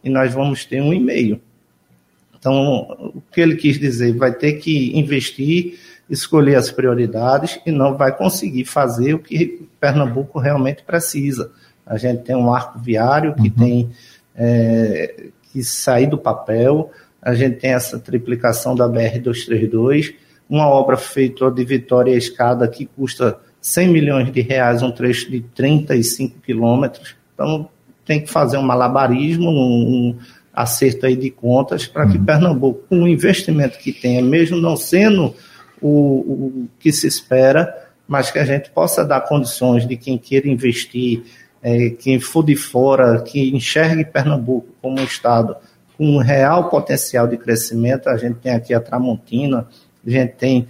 E 0.04 0.10
nós 0.10 0.34
vamos 0.34 0.64
ter 0.64 0.82
um 0.82 0.92
e-mail. 0.92 1.40
Então, 2.42 3.12
o 3.14 3.22
que 3.30 3.40
ele 3.40 3.54
quis 3.54 3.78
dizer, 3.78 4.16
vai 4.16 4.32
ter 4.32 4.54
que 4.54 4.98
investir, 4.98 5.78
escolher 6.10 6.56
as 6.56 6.72
prioridades 6.72 7.60
e 7.64 7.70
não 7.70 7.96
vai 7.96 8.16
conseguir 8.16 8.64
fazer 8.64 9.14
o 9.14 9.20
que 9.20 9.68
Pernambuco 9.78 10.40
realmente 10.40 10.82
precisa. 10.82 11.52
A 11.86 11.96
gente 11.96 12.24
tem 12.24 12.34
um 12.34 12.52
arco 12.52 12.80
viário 12.80 13.32
que 13.36 13.42
uhum. 13.42 13.50
tem 13.50 13.90
é, 14.34 15.26
que 15.52 15.62
sair 15.62 16.08
do 16.08 16.18
papel, 16.18 16.90
a 17.22 17.32
gente 17.32 17.60
tem 17.60 17.74
essa 17.74 17.96
triplicação 17.96 18.74
da 18.74 18.88
BR-232, 18.88 20.16
uma 20.50 20.66
obra 20.66 20.96
feita 20.96 21.48
de 21.48 21.64
Vitória 21.64 22.12
à 22.12 22.16
Escada 22.16 22.66
que 22.66 22.86
custa 22.86 23.38
100 23.60 23.88
milhões 23.88 24.32
de 24.32 24.40
reais, 24.40 24.82
um 24.82 24.90
trecho 24.90 25.30
de 25.30 25.42
35 25.42 26.40
quilômetros. 26.40 27.14
Então, 27.34 27.68
tem 28.04 28.20
que 28.20 28.28
fazer 28.28 28.56
um 28.56 28.62
malabarismo, 28.62 29.48
um, 29.48 30.18
acerto 30.52 31.06
aí 31.06 31.16
de 31.16 31.30
contas 31.30 31.86
para 31.86 32.06
que 32.06 32.18
uhum. 32.18 32.24
Pernambuco, 32.24 32.84
com 32.88 33.02
o 33.02 33.08
investimento 33.08 33.78
que 33.78 33.92
tenha, 33.92 34.20
mesmo 34.22 34.58
não 34.58 34.76
sendo 34.76 35.34
o, 35.80 35.88
o, 35.88 36.68
que 36.78 36.92
se 36.92 37.06
espera, 37.06 37.74
mas 38.06 38.30
que 38.30 38.38
a 38.38 38.44
gente 38.44 38.70
possa 38.70 39.04
dar 39.04 39.22
condições 39.22 39.86
de 39.86 39.96
quem 39.96 40.18
queira 40.18 40.48
investir, 40.48 41.22
é, 41.62 41.90
quem 41.90 42.20
for 42.20 42.44
de 42.44 42.56
fora, 42.56 43.22
que 43.22 43.54
enxergue 43.54 44.04
Pernambuco 44.04 44.68
como 44.82 45.00
um 45.00 45.04
estado 45.04 45.56
com 45.96 46.16
um 46.16 46.18
real 46.18 46.68
potencial 46.68 47.26
de 47.26 47.36
crescimento. 47.36 48.08
A 48.08 48.16
gente 48.16 48.36
tem 48.36 48.52
aqui 48.52 48.74
a 48.74 48.80
Tramontina, 48.80 49.66
a 50.06 50.10
gente 50.10 50.34
tem 50.34 50.66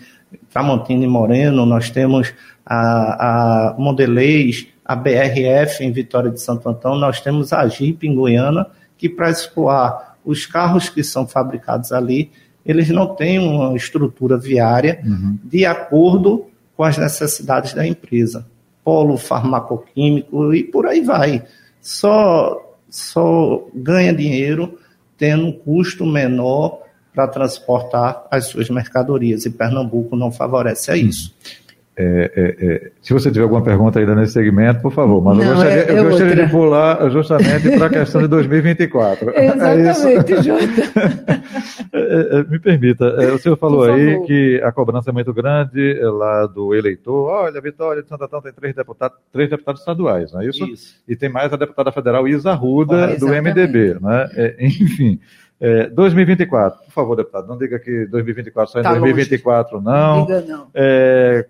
Tramontina 0.50 1.04
e 1.04 1.08
Moreno, 1.08 1.66
nós 1.66 1.90
temos 1.90 2.32
a, 2.64 3.70
a 3.70 3.74
Mondelez, 3.78 4.68
a 4.84 4.94
BRF 4.94 5.82
em 5.84 5.90
Vitória 5.90 6.30
de 6.30 6.40
Santo 6.40 6.68
Antão, 6.68 6.96
nós 6.96 7.20
temos 7.20 7.52
a 7.52 7.66
Jeep 7.66 8.06
em 8.06 8.14
Goiânia, 8.14 8.66
que 9.02 9.08
para 9.08 9.30
escoar 9.30 10.16
os 10.24 10.46
carros 10.46 10.88
que 10.88 11.02
são 11.02 11.26
fabricados 11.26 11.90
ali, 11.90 12.30
eles 12.64 12.88
não 12.88 13.16
têm 13.16 13.40
uma 13.40 13.76
estrutura 13.76 14.38
viária 14.38 15.02
uhum. 15.04 15.36
de 15.42 15.66
acordo 15.66 16.46
com 16.76 16.84
as 16.84 16.96
necessidades 16.96 17.74
da 17.74 17.84
empresa. 17.84 18.46
Polo 18.84 19.16
farmacoquímico 19.16 20.54
e 20.54 20.62
por 20.62 20.86
aí 20.86 21.00
vai. 21.00 21.44
Só, 21.80 22.76
só 22.88 23.66
ganha 23.74 24.14
dinheiro 24.14 24.78
tendo 25.18 25.46
um 25.46 25.52
custo 25.52 26.06
menor 26.06 26.82
para 27.12 27.26
transportar 27.26 28.24
as 28.30 28.46
suas 28.46 28.70
mercadorias. 28.70 29.44
E 29.46 29.50
Pernambuco 29.50 30.14
não 30.14 30.30
favorece 30.30 30.92
a 30.92 30.96
isso. 30.96 31.34
É, 31.94 32.32
é, 32.34 32.66
é, 32.66 32.92
se 33.02 33.12
você 33.12 33.30
tiver 33.30 33.42
alguma 33.42 33.62
pergunta 33.62 33.98
ainda 33.98 34.14
nesse 34.14 34.32
segmento, 34.32 34.80
por 34.80 34.92
favor, 34.92 35.22
mas 35.22 35.36
Não, 35.36 35.44
eu 35.44 35.54
gostaria, 35.54 35.82
é, 35.82 35.98
eu 35.98 36.04
gostaria 36.04 36.46
de 36.46 36.50
pular 36.50 37.10
justamente 37.10 37.70
para 37.76 37.86
a 37.86 37.90
questão 37.90 38.22
de 38.22 38.28
2024. 38.28 39.28
Exatamente, 39.36 40.36
Jota. 40.42 40.64
É, 41.92 42.44
me 42.44 42.58
permita, 42.58 43.34
o 43.34 43.38
senhor 43.38 43.56
falou 43.56 43.84
aí 43.84 44.22
que 44.22 44.58
a 44.64 44.72
cobrança 44.72 45.10
é 45.10 45.12
muito 45.12 45.34
grande 45.34 46.00
lá 46.00 46.46
do 46.46 46.74
eleitor. 46.74 47.28
Olha, 47.28 47.60
Vitória 47.60 48.02
de 48.02 48.08
Santa 48.08 48.24
Antão 48.24 48.40
tem 48.40 48.54
três 48.54 48.74
deputados, 48.74 49.18
três 49.30 49.50
deputados 49.50 49.82
estaduais, 49.82 50.32
não 50.32 50.40
é 50.40 50.46
isso? 50.46 50.64
isso. 50.64 50.96
E 51.06 51.14
tem 51.14 51.28
mais 51.28 51.52
a 51.52 51.56
deputada 51.56 51.92
federal 51.92 52.26
Isa 52.26 52.54
Ruda, 52.54 53.04
ah, 53.04 53.16
do 53.16 53.28
MDB, 53.28 53.98
né? 54.00 54.30
enfim. 54.58 55.20
É, 55.60 55.88
2024, 55.90 56.86
por 56.86 56.90
favor, 56.90 57.16
deputado, 57.16 57.46
não 57.46 57.56
diga 57.58 57.78
que 57.78 58.06
2024 58.06 58.72
só 58.72 58.80
em 58.80 58.82
tá 58.82 58.94
2024, 58.94 59.76
longe. 59.76 59.86
não. 59.86 60.16
Não 60.16 60.26
diga 60.26 60.40
não. 60.40 60.66
É, 60.74 61.46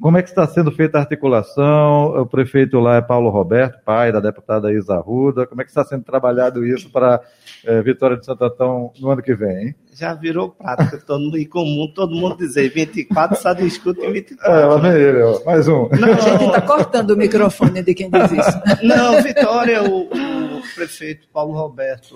como 0.00 0.16
é 0.16 0.22
que 0.22 0.28
está 0.28 0.46
sendo 0.46 0.70
feita 0.70 0.98
a 0.98 1.00
articulação? 1.00 2.20
O 2.20 2.26
prefeito 2.26 2.78
lá 2.78 2.96
é 2.96 3.02
Paulo 3.02 3.30
Roberto, 3.30 3.82
pai 3.84 4.12
da 4.12 4.20
deputada 4.20 4.72
Isa 4.72 4.96
Ruda. 4.96 5.46
Como 5.46 5.60
é 5.60 5.64
que 5.64 5.70
está 5.70 5.84
sendo 5.84 6.04
trabalhado 6.04 6.64
isso 6.64 6.90
para 6.90 7.20
é, 7.64 7.82
Vitória 7.82 8.16
de 8.16 8.24
Santo 8.24 8.44
Antão 8.44 8.92
no 9.00 9.10
ano 9.10 9.22
que 9.22 9.34
vem? 9.34 9.68
Hein? 9.68 9.74
Já 9.92 10.14
virou 10.14 10.50
prática, 10.50 10.98
todo 10.98 11.30
comum, 11.48 11.90
todo 11.92 12.14
mundo 12.14 12.36
dizer 12.36 12.68
24, 12.70 13.36
só 13.36 13.52
discute 13.52 14.00
em 14.00 14.12
24. 14.12 14.52
É, 14.52 14.64
lá 14.66 14.76
vem 14.78 14.92
ele, 14.92 15.22
ó, 15.22 15.44
mais 15.44 15.66
um. 15.66 15.88
Não, 15.88 16.12
a 16.12 16.20
gente 16.20 16.44
está 16.44 16.60
cortando 16.60 17.10
o 17.10 17.16
microfone 17.16 17.82
de 17.82 17.94
quem 17.94 18.08
diz 18.08 18.32
isso. 18.32 18.60
Não, 18.84 19.20
Vitória, 19.20 19.82
o, 19.82 20.02
o 20.02 20.62
prefeito 20.74 21.26
Paulo 21.32 21.54
Roberto, 21.54 22.14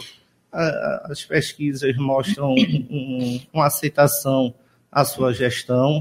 as 0.53 1.25
pesquisas 1.25 1.97
mostram 1.97 2.55
um, 2.55 3.40
uma 3.53 3.66
aceitação 3.66 4.55
à 4.92 5.05
sua 5.05 5.33
gestão. 5.33 5.99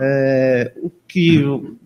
É, 0.00 0.72
o 0.82 0.90
que, 0.90 1.42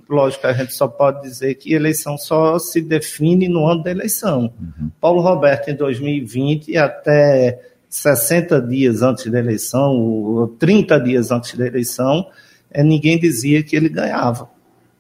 lógico, 0.09 0.47
a 0.47 0.53
gente 0.53 0.73
só 0.73 0.89
pode 0.89 1.23
dizer 1.23 1.55
que 1.55 1.73
eleição 1.73 2.17
só 2.17 2.59
se 2.59 2.81
define 2.81 3.49
no 3.49 3.67
ano 3.67 3.83
da 3.83 3.91
eleição. 3.91 4.53
Uhum. 4.61 4.91
Paulo 5.01 5.21
Roberto, 5.21 5.69
em 5.69 5.75
2020, 5.75 6.77
até 6.77 7.61
60 7.89 8.61
dias 8.63 9.03
antes 9.03 9.31
da 9.31 9.39
eleição, 9.39 9.97
ou 9.97 10.49
30 10.49 11.01
dias 11.01 11.31
antes 11.31 11.55
da 11.55 11.67
eleição, 11.67 12.27
é, 12.71 12.83
ninguém 12.83 13.19
dizia 13.19 13.63
que 13.63 13.77
ele 13.77 13.89
ganhava. 13.89 14.49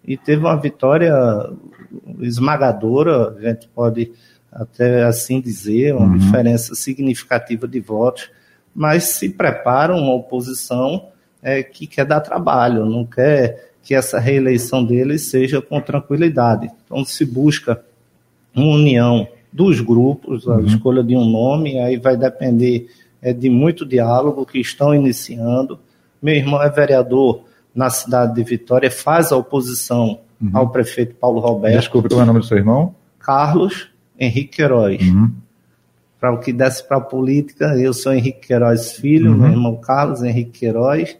E 0.05 0.17
teve 0.17 0.41
uma 0.43 0.57
vitória 0.57 1.13
esmagadora, 2.21 3.37
a 3.39 3.41
gente 3.41 3.69
pode 3.69 4.13
até 4.51 5.05
assim 5.05 5.41
dizer, 5.41 5.95
uma 5.95 6.07
uhum. 6.07 6.19
diferença 6.19 6.75
significativa 6.75 7.69
de 7.69 7.81
votos, 7.81 8.31
mas 8.75 9.05
se 9.05 9.29
prepara 9.29 9.95
uma 9.95 10.15
oposição 10.15 11.09
é, 11.49 11.63
que 11.63 11.87
quer 11.87 12.05
dar 12.05 12.21
trabalho, 12.21 12.85
não 12.85 13.05
quer 13.05 13.71
que 13.83 13.95
essa 13.95 14.19
reeleição 14.19 14.85
dele 14.85 15.19
seja 15.19 15.63
com 15.63 15.81
tranquilidade. 15.81 16.71
Então 16.85 17.03
se 17.07 17.25
busca 17.25 17.81
uma 18.55 18.75
união 18.75 19.27
dos 19.51 19.81
grupos, 19.81 20.47
a 20.47 20.57
uhum. 20.57 20.67
escolha 20.67 21.03
de 21.03 21.17
um 21.17 21.25
nome, 21.25 21.79
aí 21.79 21.97
vai 21.97 22.17
depender 22.17 22.87
é, 23.23 23.33
de 23.33 23.49
muito 23.49 23.87
diálogo 23.87 24.45
que 24.45 24.59
estão 24.61 24.95
iniciando. 24.95 25.79
Meu 26.21 26.35
irmão 26.35 26.63
é 26.63 26.69
vereador 26.69 27.45
na 27.75 27.89
cidade 27.89 28.35
de 28.35 28.45
Vitória, 28.45 28.91
faz 28.91 29.33
a 29.33 29.37
oposição 29.37 30.21
uhum. 30.41 30.51
ao 30.53 30.69
prefeito 30.69 31.15
Paulo 31.15 31.41
Roberto. 31.41 31.79
Desculpe, 31.79 32.09
qual 32.11 32.21
é 32.21 32.25
o 32.25 32.27
nome 32.27 32.41
do 32.41 32.47
seu 32.47 32.59
irmão? 32.59 32.95
Carlos 33.19 33.89
Henrique 34.19 34.57
Queiroz. 34.57 35.01
Uhum. 35.01 35.33
Para 36.21 36.33
o 36.33 36.41
que 36.41 36.53
desce 36.53 36.87
para 36.87 36.99
a 36.99 37.01
política, 37.01 37.75
eu 37.79 37.95
sou 37.95 38.13
Henrique 38.13 38.49
Queiroz 38.49 38.93
Filho, 38.93 39.31
uhum. 39.31 39.39
meu 39.39 39.51
irmão 39.51 39.77
Carlos 39.77 40.23
Henrique 40.23 40.59
Queiroz 40.59 41.17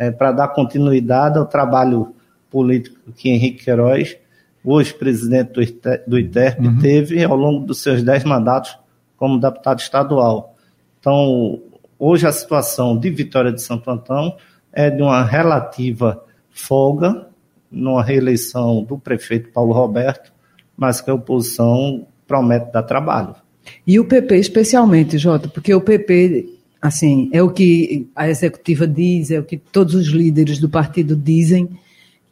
é, 0.00 0.10
para 0.10 0.32
dar 0.32 0.48
continuidade 0.48 1.38
ao 1.38 1.44
trabalho 1.44 2.14
político 2.50 2.98
que 3.14 3.28
Henrique 3.28 3.64
Queiroz, 3.64 4.16
hoje 4.64 4.94
presidente 4.94 5.52
do, 5.52 5.62
ITERP, 5.62 6.08
do 6.08 6.18
ITERP 6.18 6.66
uhum. 6.66 6.78
teve 6.78 7.22
ao 7.22 7.36
longo 7.36 7.66
dos 7.66 7.82
seus 7.82 8.02
dez 8.02 8.24
mandatos 8.24 8.78
como 9.18 9.38
deputado 9.38 9.78
estadual. 9.78 10.56
Então, 10.98 11.60
hoje 11.98 12.26
a 12.26 12.32
situação 12.32 12.96
de 12.96 13.10
Vitória 13.10 13.52
de 13.52 13.60
Santo 13.60 13.90
Antão 13.90 14.34
é 14.72 14.88
de 14.88 15.02
uma 15.02 15.22
relativa 15.22 16.24
folga 16.50 17.26
numa 17.70 18.02
reeleição 18.02 18.82
do 18.82 18.98
prefeito 18.98 19.50
Paulo 19.50 19.74
Roberto, 19.74 20.32
mas 20.74 21.02
que 21.02 21.10
a 21.10 21.14
oposição 21.14 22.06
promete 22.26 22.72
dar 22.72 22.84
trabalho. 22.84 23.34
E 23.86 24.00
o 24.00 24.06
PP 24.06 24.38
especialmente, 24.38 25.18
Jota, 25.18 25.46
porque 25.46 25.74
o 25.74 25.80
PP, 25.80 26.58
assim, 26.80 27.28
é 27.32 27.42
o 27.42 27.50
que 27.50 28.08
a 28.16 28.28
executiva 28.28 28.86
diz, 28.86 29.30
é 29.30 29.38
o 29.38 29.44
que 29.44 29.56
todos 29.56 29.94
os 29.94 30.08
líderes 30.08 30.58
do 30.58 30.68
partido 30.68 31.14
dizem, 31.14 31.68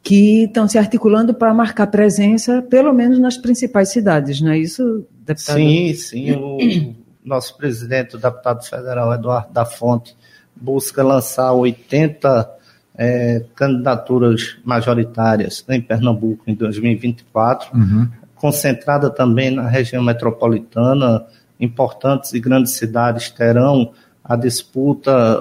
que 0.01 0.45
estão 0.45 0.67
se 0.67 0.77
articulando 0.77 1.33
para 1.33 1.53
marcar 1.53 1.87
presença, 1.87 2.61
pelo 2.63 2.93
menos 2.93 3.19
nas 3.19 3.37
principais 3.37 3.91
cidades, 3.91 4.41
não 4.41 4.51
é 4.51 4.57
isso, 4.57 5.05
deputado? 5.25 5.57
Sim, 5.57 5.93
sim. 5.93 6.31
O 6.31 6.95
nosso 7.23 7.55
presidente, 7.57 8.15
o 8.15 8.19
deputado 8.19 8.63
federal 8.63 9.13
Eduardo 9.13 9.53
da 9.53 9.65
Fonte, 9.65 10.15
busca 10.55 11.03
lançar 11.03 11.53
80 11.53 12.49
é, 12.97 13.45
candidaturas 13.55 14.57
majoritárias 14.63 15.63
em 15.69 15.81
Pernambuco 15.81 16.43
em 16.47 16.55
2024, 16.55 17.77
uhum. 17.77 18.07
concentrada 18.35 19.09
também 19.09 19.51
na 19.51 19.67
região 19.67 20.03
metropolitana. 20.03 21.25
Importantes 21.59 22.33
e 22.33 22.39
grandes 22.39 22.73
cidades 22.73 23.29
terão 23.29 23.91
a 24.29 24.35
disputa 24.35 25.39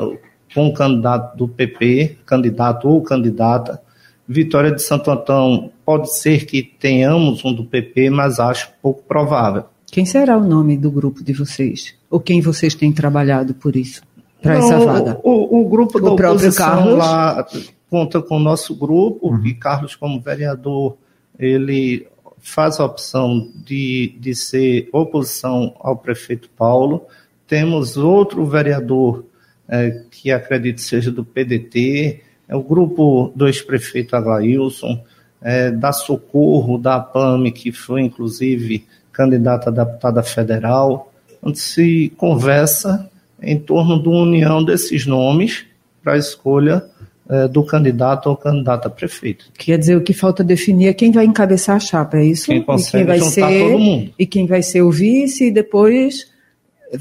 com 0.55 0.69
o 0.69 0.73
candidato 0.73 1.37
do 1.37 1.47
PP, 1.47 2.17
candidato 2.25 2.89
ou 2.89 3.03
candidata. 3.03 3.83
Vitória 4.27 4.73
de 4.73 4.83
Santo 4.83 5.11
Antão 5.11 5.71
pode 5.85 6.15
ser 6.15 6.47
que 6.47 6.63
tenhamos 6.63 7.45
um 7.45 7.53
do 7.53 7.65
PP, 7.65 8.09
mas 8.09 8.41
acho 8.41 8.71
pouco 8.81 9.03
provável. 9.03 9.65
Quem 9.91 10.07
será 10.07 10.37
o 10.37 10.45
nome 10.45 10.77
do 10.77 10.91
grupo 10.91 11.23
de 11.23 11.33
vocês? 11.35 11.95
Ou 12.11 12.19
quem 12.19 12.41
vocês 12.41 12.75
têm 12.75 12.93
trabalhado 12.93 13.55
por 13.55 13.77
isso? 13.77 14.03
Para 14.43 14.57
essa 14.57 14.79
vaga? 14.79 15.21
O, 15.23 15.61
o 15.61 15.69
grupo 15.69 15.99
o 15.99 16.01
da 16.01 16.11
oposição 16.13 16.67
Carlos? 16.67 16.99
lá 16.99 17.47
conta 17.91 18.21
com 18.21 18.37
o 18.37 18.41
nosso 18.41 18.75
grupo, 18.75 19.29
uhum. 19.29 19.47
e 19.47 19.55
Carlos, 19.55 19.97
como 19.97 20.21
vereador, 20.21 20.97
ele 21.39 22.07
faz 22.39 22.79
a 22.79 22.85
opção 22.85 23.49
de, 23.65 24.15
de 24.21 24.35
ser 24.35 24.89
oposição 24.93 25.75
ao 25.81 25.97
prefeito 25.97 26.51
Paulo. 26.51 27.07
Temos 27.49 27.97
outro 27.97 28.45
vereador 28.47 29.25
é, 29.69 30.03
que 30.11 30.31
acredito 30.31 30.81
seja 30.81 31.11
do 31.11 31.25
PDT, 31.25 32.21
é 32.49 32.55
o 32.55 32.63
grupo 32.63 33.33
do 33.35 33.47
ex-prefeito 33.47 34.15
Aglailson, 34.15 35.03
é, 35.43 35.71
da 35.71 35.93
Socorro, 35.93 36.79
da 36.79 36.97
APAME, 36.97 37.53
que 37.53 37.73
foi 37.73 38.03
inclusive 38.03 38.85
candidata 39.13 39.71
a 39.71 39.85
deputada 39.85 40.23
federal, 40.23 41.13
onde 41.43 41.59
se 41.59 42.13
conversa 42.17 43.11
em 43.43 43.59
torno 43.59 44.03
da 44.03 44.11
união 44.11 44.63
desses 44.63 45.07
nomes 45.07 45.65
para 46.03 46.15
a 46.15 46.19
escolha 46.19 46.85
é, 47.29 47.47
do 47.47 47.63
candidato 47.63 48.29
ou 48.29 48.37
candidata 48.37 48.89
a 48.89 48.91
prefeito. 48.91 49.47
Quer 49.57 49.79
dizer, 49.79 49.97
o 49.97 50.03
que 50.03 50.13
falta 50.13 50.43
definir 50.43 50.89
é 50.89 50.93
quem 50.93 51.13
vai 51.13 51.25
encabeçar 51.25 51.77
a 51.77 51.81
chapa, 51.81 52.19
é 52.19 52.25
isso? 52.25 52.47
Quem 52.47 52.63
consegue 52.63 53.05
e 53.05 53.07
quem 53.07 53.21
vai 53.21 53.21
ser, 53.21 53.41
todo 53.43 53.79
mundo. 53.79 54.11
E 54.19 54.27
quem 54.27 54.47
vai 54.47 54.63
ser 54.63 54.83
o 54.83 54.91
vice 54.91 55.47
e 55.47 55.51
depois 55.51 56.27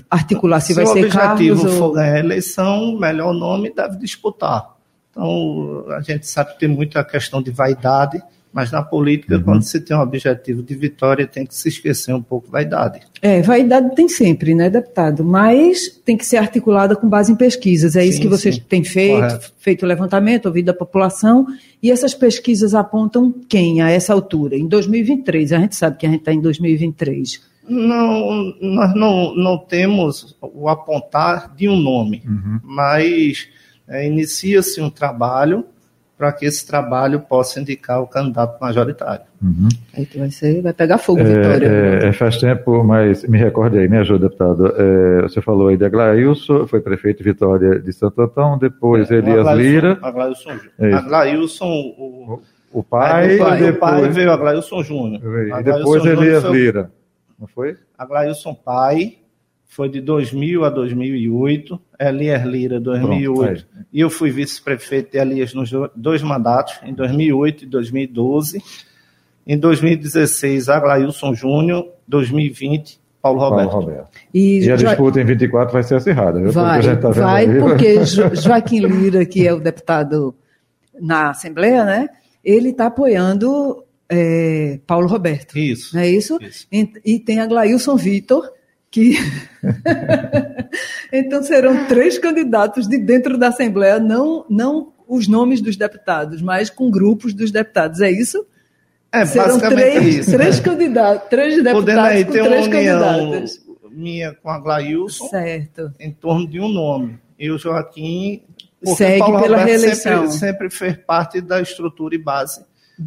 articular 0.09 0.59
se, 0.59 0.67
se 0.67 0.73
vai 0.73 0.85
ser 0.85 1.09
Carlos 1.09 1.39
Se 1.39 1.49
o 1.49 1.53
objetivo 1.53 1.77
for 1.77 1.91
ganhar 1.93 2.15
a 2.15 2.19
eleição, 2.19 2.95
o 2.95 2.99
melhor 2.99 3.33
nome 3.33 3.73
deve 3.73 3.97
disputar. 3.97 4.75
Então, 5.11 5.85
a 5.89 6.01
gente 6.01 6.27
sabe 6.27 6.53
que 6.53 6.59
tem 6.59 6.69
muita 6.69 7.03
questão 7.03 7.41
de 7.41 7.49
vaidade, 7.49 8.21
mas 8.53 8.71
na 8.71 8.81
política, 8.81 9.35
uhum. 9.35 9.43
quando 9.43 9.61
se 9.63 9.79
tem 9.79 9.95
um 9.95 9.99
objetivo 9.99 10.63
de 10.63 10.73
vitória, 10.73 11.27
tem 11.27 11.45
que 11.45 11.53
se 11.53 11.69
esquecer 11.69 12.13
um 12.13 12.21
pouco 12.21 12.49
vaidade. 12.49 13.01
É, 13.21 13.41
vaidade 13.41 13.95
tem 13.95 14.07
sempre, 14.07 14.55
né, 14.55 14.69
deputado? 14.69 15.23
Mas 15.23 15.89
tem 16.03 16.17
que 16.17 16.25
ser 16.25 16.37
articulada 16.37 16.95
com 16.95 17.07
base 17.07 17.31
em 17.31 17.35
pesquisas. 17.35 17.95
É 17.95 18.01
sim, 18.01 18.09
isso 18.09 18.21
que 18.21 18.27
vocês 18.27 18.55
sim. 18.55 18.61
têm 18.67 18.83
feito, 18.83 19.21
Correto. 19.21 19.53
feito 19.59 19.85
levantamento, 19.85 20.45
ouvido 20.47 20.69
a 20.69 20.73
população. 20.73 21.45
E 21.81 21.91
essas 21.91 22.13
pesquisas 22.13 22.73
apontam 22.73 23.33
quem 23.47 23.81
a 23.81 23.89
essa 23.89 24.13
altura? 24.13 24.55
Em 24.55 24.67
2023, 24.67 25.53
a 25.53 25.59
gente 25.59 25.75
sabe 25.75 25.97
que 25.97 26.05
a 26.05 26.09
gente 26.09 26.19
está 26.19 26.33
em 26.33 26.41
2023. 26.41 27.41
Não, 27.67 28.53
nós 28.61 28.95
não, 28.95 29.35
não 29.35 29.57
temos 29.57 30.37
o 30.41 30.69
apontar 30.69 31.53
de 31.55 31.67
um 31.67 31.75
nome, 31.75 32.23
uhum. 32.25 32.59
mas 32.63 33.49
é, 33.87 34.07
inicia-se 34.07 34.81
um 34.81 34.89
trabalho 34.89 35.65
para 36.17 36.33
que 36.33 36.45
esse 36.45 36.65
trabalho 36.65 37.19
possa 37.19 37.59
indicar 37.59 38.01
o 38.01 38.07
candidato 38.07 38.59
majoritário. 38.59 39.25
Uhum. 39.41 39.69
Aí 39.95 40.07
vai, 40.15 40.31
ser, 40.31 40.61
vai 40.63 40.73
pegar 40.73 40.97
fogo, 40.97 41.19
é, 41.19 41.23
Vitória. 41.23 41.67
É, 41.67 42.07
é, 42.07 42.13
faz 42.13 42.37
tempo, 42.37 42.83
mas 42.83 43.23
me 43.27 43.37
recorde 43.37 43.77
aí, 43.77 43.87
me 43.87 43.97
ajuda, 43.97 44.27
deputado. 44.27 44.73
É, 44.75 45.21
você 45.21 45.41
falou 45.41 45.67
aí 45.67 45.77
de 45.77 45.85
Aglailson, 45.85 46.65
foi 46.65 46.81
prefeito 46.81 47.19
de 47.19 47.23
Vitória 47.25 47.79
de 47.79 47.93
Santo 47.93 48.19
Antão, 48.19 48.57
depois 48.57 49.11
é, 49.11 49.17
Elias 49.17 49.45
Aglailson, 49.45 49.61
Lira. 49.61 49.99
Aglailson, 50.01 50.57
é 50.79 50.93
Aglailson 50.93 51.67
o, 51.67 52.41
o 52.73 52.83
pai, 52.83 53.35
o 53.35 53.39
pai, 53.39 53.59
depois, 53.59 53.75
o 53.75 53.79
pai 53.79 54.09
veio 54.09 54.31
Aglailson 54.31 54.83
Júnior. 54.83 55.21
E 55.59 55.63
depois 55.63 56.03
Elias 56.03 56.43
foi, 56.43 56.57
Lira, 56.57 56.91
não 57.39 57.47
foi? 57.47 57.77
Aglailson 57.97 58.53
pai, 58.53 59.17
foi 59.67 59.89
de 59.89 60.01
2000 60.01 60.65
a 60.65 60.69
2008, 60.69 61.79
Elias 61.99 62.43
Lira 62.45 62.79
2008, 62.79 63.65
Pronto, 63.65 63.85
e 63.91 63.99
eu 63.99 64.09
fui 64.09 64.31
vice-prefeito 64.31 65.11
de 65.11 65.17
Elias 65.17 65.53
nos 65.53 65.69
dois 65.95 66.21
mandatos, 66.23 66.79
em 66.83 66.93
2008 66.93 67.65
e 67.65 67.67
2012. 67.67 68.63
Em 69.45 69.57
2016, 69.57 70.67
Aglailson 70.67 71.33
Júnior, 71.33 71.87
2020, 72.07 72.99
Paulo 73.21 73.39
Roberto. 73.39 73.69
Paulo 73.69 73.85
Roberto. 73.85 74.09
E, 74.33 74.59
e 74.65 74.71
a 74.71 74.75
jo... 74.75 74.87
disputa 74.87 75.21
em 75.21 75.25
24 75.25 75.73
vai 75.73 75.83
ser 75.83 75.95
acirrada. 75.95 76.39
Viu? 76.39 76.51
Vai, 76.51 76.97
tá 76.97 77.09
vai 77.11 77.45
aí. 77.45 77.59
porque 77.59 78.03
jo 78.05 78.35
Joaquim 78.35 78.79
Lira, 78.79 79.25
que 79.25 79.47
é 79.47 79.53
o 79.53 79.59
deputado 79.59 80.35
na 80.99 81.29
Assembleia, 81.29 81.85
né, 81.85 82.09
ele 82.43 82.69
está 82.69 82.87
apoiando 82.87 83.83
é, 84.09 84.79
Paulo 84.85 85.07
Roberto. 85.07 85.57
Isso. 85.57 85.95
Não 85.95 86.01
é 86.01 86.09
isso? 86.09 86.37
isso. 86.41 86.67
E, 86.71 86.91
e 87.05 87.19
tem 87.19 87.39
a 87.39 87.45
Glailson 87.45 87.95
Vitor, 87.95 88.49
que 88.89 89.15
então 91.11 91.43
serão 91.43 91.85
três 91.87 92.17
candidatos 92.17 92.87
de 92.87 92.97
dentro 92.97 93.37
da 93.37 93.49
Assembleia, 93.49 93.99
não, 93.99 94.45
não 94.49 94.93
os 95.07 95.27
nomes 95.27 95.61
dos 95.61 95.75
deputados, 95.75 96.41
mas 96.41 96.69
com 96.69 96.89
grupos 96.89 97.33
dos 97.33 97.51
deputados. 97.51 98.01
É 98.01 98.11
isso? 98.11 98.45
É, 99.11 99.25
serão 99.25 99.59
três, 99.59 100.15
isso. 100.15 100.31
Três 100.31 100.59
candidatos, 100.59 101.29
três 101.29 101.55
deputados 101.55 101.79
Podendo 101.79 101.99
aí 102.01 102.25
com 102.25 102.31
três 102.31 102.67
uma 102.67 102.77
união 102.77 103.45
minha 103.97 104.31
com 104.31 104.49
a 104.49 104.59
Glailson 104.59 105.27
certo. 105.27 105.91
em 105.99 106.11
torno 106.11 106.47
de 106.47 106.59
um 106.59 106.69
nome. 106.69 107.17
E 107.39 107.49
o 107.49 107.57
Joaquim 107.57 108.43
segue 108.83 109.19
Paulo 109.19 109.41
pela 109.41 109.57
Roberto 109.57 109.69
reeleição. 109.69 110.29
Sempre, 110.29 110.37
sempre 110.37 110.69
fez 110.69 110.97
parte 110.97 111.41
da 111.41 111.59
estrutura 111.59 112.13
e 112.13 112.17
base 112.19 112.63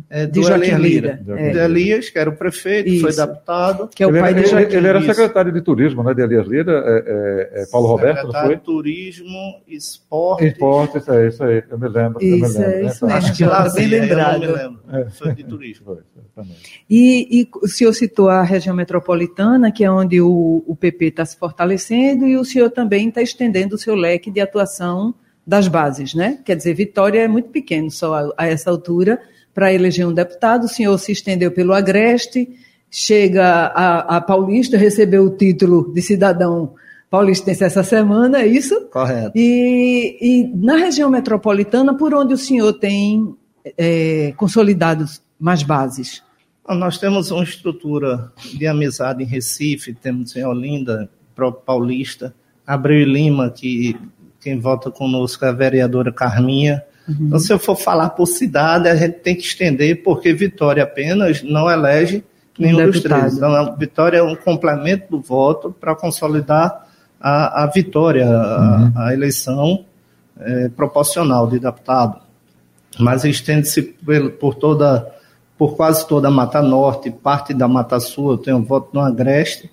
é, 0.09 0.27
do 0.27 0.41
de 0.41 0.47
Joaquim 0.47 0.77
Lira. 0.77 1.21
Lira. 1.27 1.41
É. 1.41 1.51
De 1.51 1.59
Elias, 1.59 2.11
que 2.11 2.19
era 2.19 2.31
o 2.31 2.37
prefeito, 2.37 2.89
Isso. 2.89 3.03
foi 3.03 3.15
deputado. 3.15 3.89
Que 3.89 4.03
é 4.03 4.07
o 4.07 4.11
ele 4.11 4.21
pai 4.21 4.31
era, 4.33 4.43
de 4.43 4.49
Joaquim. 4.49 4.77
Ele 4.77 4.87
era 4.87 5.03
secretário 5.03 5.53
de 5.53 5.61
turismo, 5.61 6.03
né, 6.03 6.15
de 6.15 6.23
Elias 6.23 6.47
Lira, 6.47 6.73
é, 6.73 7.59
é, 7.59 7.63
é 7.63 7.67
Paulo 7.67 7.89
Roberto, 7.89 8.27
não 8.27 8.41
foi? 8.41 8.57
de 8.57 8.63
turismo, 8.63 9.63
esporte. 9.67 10.47
Esporte, 10.47 10.99
isso 10.99 11.13
aí, 11.13 11.29
isso 11.29 11.45
aí, 11.45 11.63
eu 11.69 11.79
me 11.79 11.89
lembro. 11.89 12.23
Isso, 12.23 12.45
eu 12.45 12.49
me 12.49 12.59
lembro, 12.59 12.71
é 12.71 12.87
isso 12.87 13.07
mesmo. 13.07 13.19
Acho 13.19 13.37
que 13.37 13.45
lá 13.45 13.73
bem 13.73 13.87
lembrado. 13.87 14.45
Eu 14.45 14.51
não 14.51 14.73
me 14.73 14.79
lembro, 14.93 15.11
foi 15.13 15.35
de 15.35 15.45
turismo. 15.45 15.87
Foi, 15.87 16.45
e, 16.89 17.41
e 17.41 17.49
o 17.63 17.69
senhor 17.69 17.93
citou 17.93 18.29
a 18.29 18.43
região 18.43 18.75
metropolitana, 18.75 19.71
que 19.73 19.85
é 19.85 19.91
onde 19.91 20.21
o, 20.21 20.65
o 20.67 20.77
PP 20.77 21.07
está 21.07 21.25
se 21.25 21.37
fortalecendo, 21.37 22.27
e 22.27 22.37
o 22.37 22.45
senhor 22.45 22.71
também 22.71 23.09
está 23.09 23.23
estendendo 23.23 23.75
o 23.75 23.79
seu 23.79 23.95
leque 23.95 24.31
de 24.31 24.41
atuação 24.41 25.15
das 25.47 25.67
bases, 25.69 26.15
né? 26.15 26.39
Quer 26.45 26.57
dizer, 26.57 26.75
Vitória 26.75 27.21
é 27.21 27.29
muito 27.29 27.49
pequeno 27.49 27.91
só 27.91 28.15
a, 28.15 28.33
a 28.37 28.47
essa 28.47 28.71
altura, 28.71 29.21
para 29.55 29.73
eleger 29.73 30.07
um 30.07 30.13
deputado. 30.13 30.65
O 30.65 30.69
senhor 30.69 30.97
se 30.99 31.13
estendeu 31.13 31.51
pelo 31.51 31.73
Agreste, 31.73 32.49
chega 32.91 33.45
a, 33.45 34.17
a 34.17 34.21
Paulista, 34.21 34.77
recebeu 34.77 35.25
o 35.25 35.37
título 35.37 35.93
de 35.93 36.03
cidadão 36.03 36.75
paulistense 37.11 37.65
essa 37.65 37.83
semana, 37.83 38.41
é 38.43 38.47
isso? 38.47 38.89
Correto. 38.93 39.33
E, 39.35 40.17
e 40.21 40.57
na 40.57 40.77
região 40.77 41.11
metropolitana, 41.11 41.93
por 41.97 42.15
onde 42.15 42.35
o 42.35 42.39
senhor 42.39 42.73
tem 42.75 43.35
é, 43.77 44.33
consolidado 44.37 45.05
mais 45.39 45.63
bases? 45.65 46.23
Nós 46.69 46.99
temos 46.99 47.33
uma 47.33 47.43
estrutura 47.43 48.31
de 48.55 48.65
amizade 48.67 49.25
em 49.25 49.27
Recife, 49.27 49.93
temos 49.93 50.37
em 50.37 50.45
Olinda, 50.45 51.11
próprio 51.35 51.65
Paulista, 51.65 52.33
Abreu 52.65 53.05
Lima, 53.05 53.51
que 53.51 53.97
quem 54.41 54.61
vota 54.61 54.91
conosco 54.91 55.45
é 55.45 55.49
a 55.49 55.53
vereadora 55.53 56.13
Carminha, 56.13 56.85
Uhum. 57.11 57.27
Então, 57.27 57.39
se 57.39 57.53
eu 57.53 57.59
for 57.59 57.77
falar 57.77 58.11
por 58.11 58.27
cidade, 58.27 58.89
a 58.89 58.95
gente 58.95 59.19
tem 59.19 59.35
que 59.35 59.43
estender, 59.43 60.03
porque 60.03 60.33
Vitória 60.33 60.83
apenas 60.83 61.43
não 61.43 61.71
elege 61.71 62.25
nenhum 62.59 62.83
um 62.83 62.91
dos 62.91 63.01
três. 63.01 63.37
Então, 63.37 63.77
Vitória 63.77 64.19
é 64.19 64.23
um 64.23 64.37
complemento 64.37 65.11
do 65.11 65.21
voto 65.21 65.75
para 65.79 65.95
consolidar 65.95 66.87
a, 67.21 67.65
a 67.65 67.67
vitória, 67.67 68.27
uhum. 68.27 68.93
a, 68.95 69.09
a, 69.09 69.13
eleição 69.13 69.85
é, 70.39 70.69
proporcional 70.69 71.47
de 71.47 71.59
deputado. 71.59 72.21
Mas 72.99 73.25
estende-se 73.25 73.83
por, 73.83 74.31
por 74.33 74.55
toda, 74.55 75.07
por 75.59 75.77
quase 75.77 76.07
toda 76.07 76.29
a 76.29 76.31
Mata 76.31 76.63
Norte, 76.63 77.11
parte 77.11 77.53
da 77.53 77.69
Mata 77.69 78.01
Sul, 78.01 78.33
eu 78.33 78.39
tenho 78.39 78.63
voto 78.63 78.91
no 78.93 79.01
Agreste, 79.01 79.71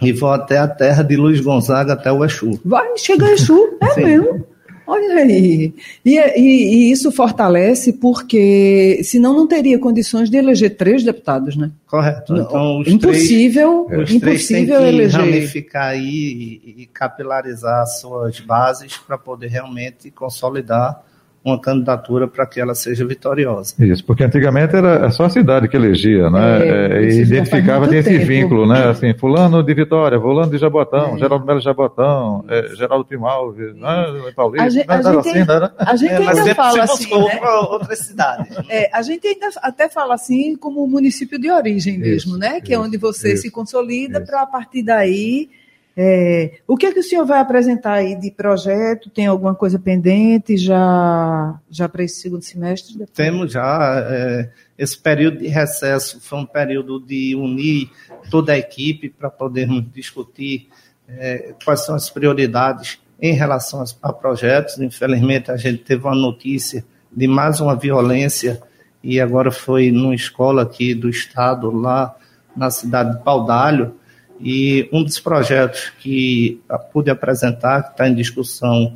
e 0.00 0.12
vou 0.12 0.30
até 0.30 0.58
a 0.58 0.68
terra 0.68 1.02
de 1.02 1.16
Luiz 1.16 1.40
Gonzaga, 1.40 1.94
até 1.94 2.12
o 2.12 2.24
Exu. 2.24 2.60
Vai, 2.64 2.96
chega 2.96 3.30
Exu, 3.30 3.76
é 3.80 4.00
mesmo. 4.00 4.46
Olha 4.88 5.16
aí. 5.16 5.74
E, 6.02 6.18
e, 6.18 6.40
e, 6.40 6.90
isso 6.90 7.12
fortalece 7.12 7.92
porque, 7.92 9.02
senão 9.04 9.36
não 9.36 9.46
teria 9.46 9.78
condições 9.78 10.30
de 10.30 10.38
eleger 10.38 10.78
três 10.78 11.04
deputados, 11.04 11.56
né? 11.56 11.70
Correto. 11.86 12.34
Então, 12.34 12.80
os 12.80 12.88
impossível, 12.88 13.84
três, 13.86 14.08
os 14.08 14.14
impossível 14.14 14.78
três 14.78 14.94
eleger. 14.94 15.20
ramificar 15.20 15.88
aí 15.88 16.62
e, 16.64 16.82
e 16.82 16.86
capilarizar 16.86 17.86
suas 17.86 18.40
bases 18.40 18.96
para 18.96 19.18
poder 19.18 19.48
realmente 19.48 20.10
consolidar 20.10 21.04
uma 21.44 21.58
candidatura 21.60 22.26
para 22.26 22.46
que 22.46 22.60
ela 22.60 22.74
seja 22.74 23.06
vitoriosa. 23.06 23.74
Isso, 23.78 24.04
porque 24.04 24.24
antigamente 24.24 24.74
era 24.74 25.10
só 25.10 25.24
a 25.24 25.30
cidade 25.30 25.68
que 25.68 25.76
elegia, 25.76 26.28
né? 26.30 26.62
É, 26.62 26.98
é, 26.98 27.02
e 27.04 27.22
identificava, 27.22 27.86
tinha 27.86 28.00
esse 28.00 28.18
vínculo, 28.18 28.66
né? 28.66 28.88
Assim, 28.88 29.14
fulano 29.14 29.62
de 29.62 29.74
Vitória, 29.74 30.20
fulano 30.20 30.50
de 30.50 30.58
Jabotão, 30.58 31.14
é. 31.14 31.18
Geraldo 31.18 31.46
Melo 31.46 31.60
Jabotão, 31.60 32.44
é, 32.48 32.74
Geraldo 32.74 33.04
Pimalves, 33.04 33.74
né? 33.76 34.32
Paulista, 34.34 34.66
a 34.66 34.68
gente, 34.68 34.90
a 34.90 35.02
gente, 35.02 35.28
assim, 35.28 35.38
né? 35.38 35.70
A 35.78 35.96
gente 35.96 36.12
é, 36.12 36.16
ainda 36.16 36.54
fala 36.54 36.82
assim, 36.82 37.10
né? 37.10 37.40
outras 37.70 37.98
cidades. 38.00 38.56
É, 38.68 38.90
a 38.92 39.02
gente 39.02 39.26
ainda 39.26 39.48
até 39.62 39.88
fala 39.88 40.14
assim 40.14 40.56
como 40.56 40.86
município 40.86 41.38
de 41.38 41.50
origem 41.50 41.98
mesmo, 41.98 42.32
isso, 42.32 42.38
né? 42.38 42.60
Que 42.60 42.72
isso, 42.72 42.82
é 42.82 42.84
onde 42.84 42.96
você 42.96 43.32
isso, 43.32 43.42
se 43.42 43.50
consolida 43.50 44.20
para 44.20 44.42
a 44.42 44.46
partir 44.46 44.82
daí 44.82 45.48
é, 46.00 46.60
o 46.64 46.76
que 46.76 46.86
é 46.86 46.92
que 46.92 47.00
o 47.00 47.02
senhor 47.02 47.26
vai 47.26 47.40
apresentar 47.40 47.94
aí 47.94 48.14
de 48.14 48.30
projeto? 48.30 49.10
Tem 49.10 49.26
alguma 49.26 49.52
coisa 49.52 49.80
pendente 49.80 50.56
já, 50.56 51.58
já 51.68 51.88
para 51.88 52.04
esse 52.04 52.20
segundo 52.20 52.42
semestre? 52.42 52.92
Depois? 52.92 53.10
Temos 53.10 53.50
já. 53.50 54.06
É, 54.08 54.48
esse 54.78 54.96
período 54.96 55.38
de 55.38 55.48
recesso 55.48 56.20
foi 56.20 56.38
um 56.38 56.46
período 56.46 57.00
de 57.00 57.34
unir 57.34 57.90
toda 58.30 58.52
a 58.52 58.58
equipe 58.58 59.08
para 59.08 59.28
podermos 59.28 59.84
discutir 59.92 60.68
é, 61.08 61.52
quais 61.64 61.84
são 61.84 61.96
as 61.96 62.08
prioridades 62.08 63.00
em 63.20 63.32
relação 63.32 63.82
a, 63.82 64.08
a 64.08 64.12
projetos. 64.12 64.78
Infelizmente, 64.78 65.50
a 65.50 65.56
gente 65.56 65.78
teve 65.78 66.04
uma 66.04 66.14
notícia 66.14 66.84
de 67.10 67.26
mais 67.26 67.60
uma 67.60 67.74
violência 67.74 68.62
e 69.02 69.20
agora 69.20 69.50
foi 69.50 69.90
numa 69.90 70.14
escola 70.14 70.62
aqui 70.62 70.94
do 70.94 71.08
estado, 71.08 71.72
lá 71.72 72.14
na 72.56 72.70
cidade 72.70 73.18
de 73.18 73.24
Paudalho, 73.24 73.96
e 74.40 74.88
um 74.92 75.02
dos 75.02 75.18
projetos 75.18 75.92
que 75.98 76.60
pude 76.92 77.10
apresentar, 77.10 77.82
que 77.82 77.90
está 77.90 78.08
em 78.08 78.14
discussão 78.14 78.92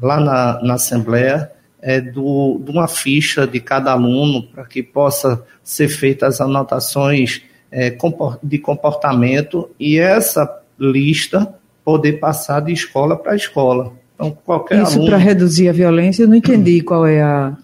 lá 0.00 0.20
na, 0.20 0.62
na 0.62 0.74
Assembleia, 0.74 1.50
é 1.80 2.00
do, 2.00 2.60
de 2.64 2.70
uma 2.70 2.88
ficha 2.88 3.46
de 3.46 3.60
cada 3.60 3.92
aluno 3.92 4.42
para 4.42 4.64
que 4.64 4.82
possa 4.82 5.42
ser 5.62 5.88
feitas 5.88 6.34
as 6.34 6.40
anotações 6.40 7.42
é, 7.70 7.96
de 8.42 8.58
comportamento 8.58 9.70
e 9.78 9.98
essa 9.98 10.62
lista 10.78 11.54
poder 11.84 12.14
passar 12.14 12.60
de 12.60 12.72
escola 12.72 13.16
para 13.16 13.36
escola. 13.36 13.92
Então, 14.14 14.36
qualquer 14.44 14.82
Isso 14.82 15.04
para 15.04 15.16
reduzir 15.16 15.68
a 15.68 15.72
violência, 15.72 16.24
eu 16.24 16.28
não 16.28 16.36
entendi 16.36 16.80
qual 16.82 17.06
é 17.06 17.22
a. 17.22 17.56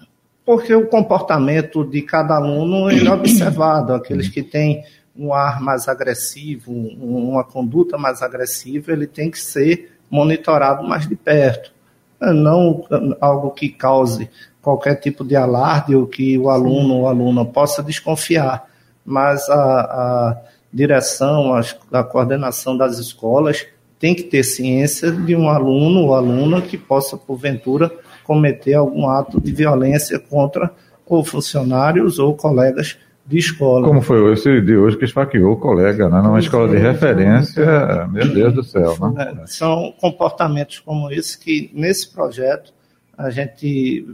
Porque 0.45 0.75
o 0.75 0.87
comportamento 0.87 1.85
de 1.85 2.03
cada 2.03 2.37
aluno 2.37 2.91
é 2.91 3.11
observado, 3.11 3.95
aqueles 3.95 4.29
que 4.29 4.43
têm 4.43 4.83
um 5.17 5.33
ar 5.33 5.61
mais 5.61 5.89
agressivo, 5.89 6.73
uma 6.73 7.45
conduta 7.45 7.99
mais 7.99 8.23
agressiva, 8.23 8.93
ele 8.93 9.07
tem 9.07 9.31
que 9.31 9.39
ser 9.39 9.93
monitorado 10.11 10.87
mais 10.87 11.07
de 11.07 11.17
perto. 11.17 11.73
Não 12.21 12.85
algo 13.21 13.51
que 13.51 13.69
cause 13.69 14.31
qualquer 14.61 14.95
tipo 14.97 15.25
de 15.25 15.35
alarde 15.35 15.95
ou 15.95 16.07
que 16.07 16.39
o 16.39 16.49
aluno 16.49 16.99
ou 16.99 17.09
aluna 17.09 17.45
possa 17.45 17.83
desconfiar, 17.83 18.69
mas 19.05 19.49
a, 19.51 19.81
a 19.81 20.43
direção, 20.73 21.55
a, 21.55 21.63
a 21.93 22.05
coordenação 22.05 22.77
das 22.77 22.99
escolas 22.99 23.67
tem 23.99 24.15
que 24.15 24.23
ter 24.23 24.43
ciência 24.43 25.11
de 25.11 25.37
um 25.37 25.49
aluno 25.49 26.07
ou 26.07 26.15
aluna 26.15 26.63
que 26.63 26.79
possa, 26.79 27.17
porventura, 27.17 27.91
cometer 28.25 28.75
algum 28.75 29.09
ato 29.09 29.41
de 29.41 29.53
violência 29.53 30.19
contra 30.19 30.73
ou 31.07 31.23
funcionários 31.23 32.19
ou 32.19 32.35
colegas 32.35 32.97
de 33.27 33.39
escola. 33.39 33.87
Como 33.87 34.03
foi 34.03 34.33
esse 34.33 34.61
de 34.61 34.77
hoje 34.77 34.97
que 34.97 35.05
esfaqueou 35.05 35.53
o 35.53 35.57
colega, 35.57 36.09
né? 36.09 36.21
Numa 36.21 36.41
escola 36.41 36.69
de 36.69 36.77
referência, 36.77 38.07
meu 38.09 38.29
Deus 38.29 38.55
do 38.55 38.65
céu, 38.65 38.97
né? 38.99 39.35
É, 39.43 39.47
são 39.47 39.95
comportamentos 40.01 40.81
como 40.81 41.11
esse 41.11 41.39
que, 41.39 41.71
nesse 41.73 42.13
projeto, 42.13 42.73
a 43.17 43.31
gente 43.31 44.07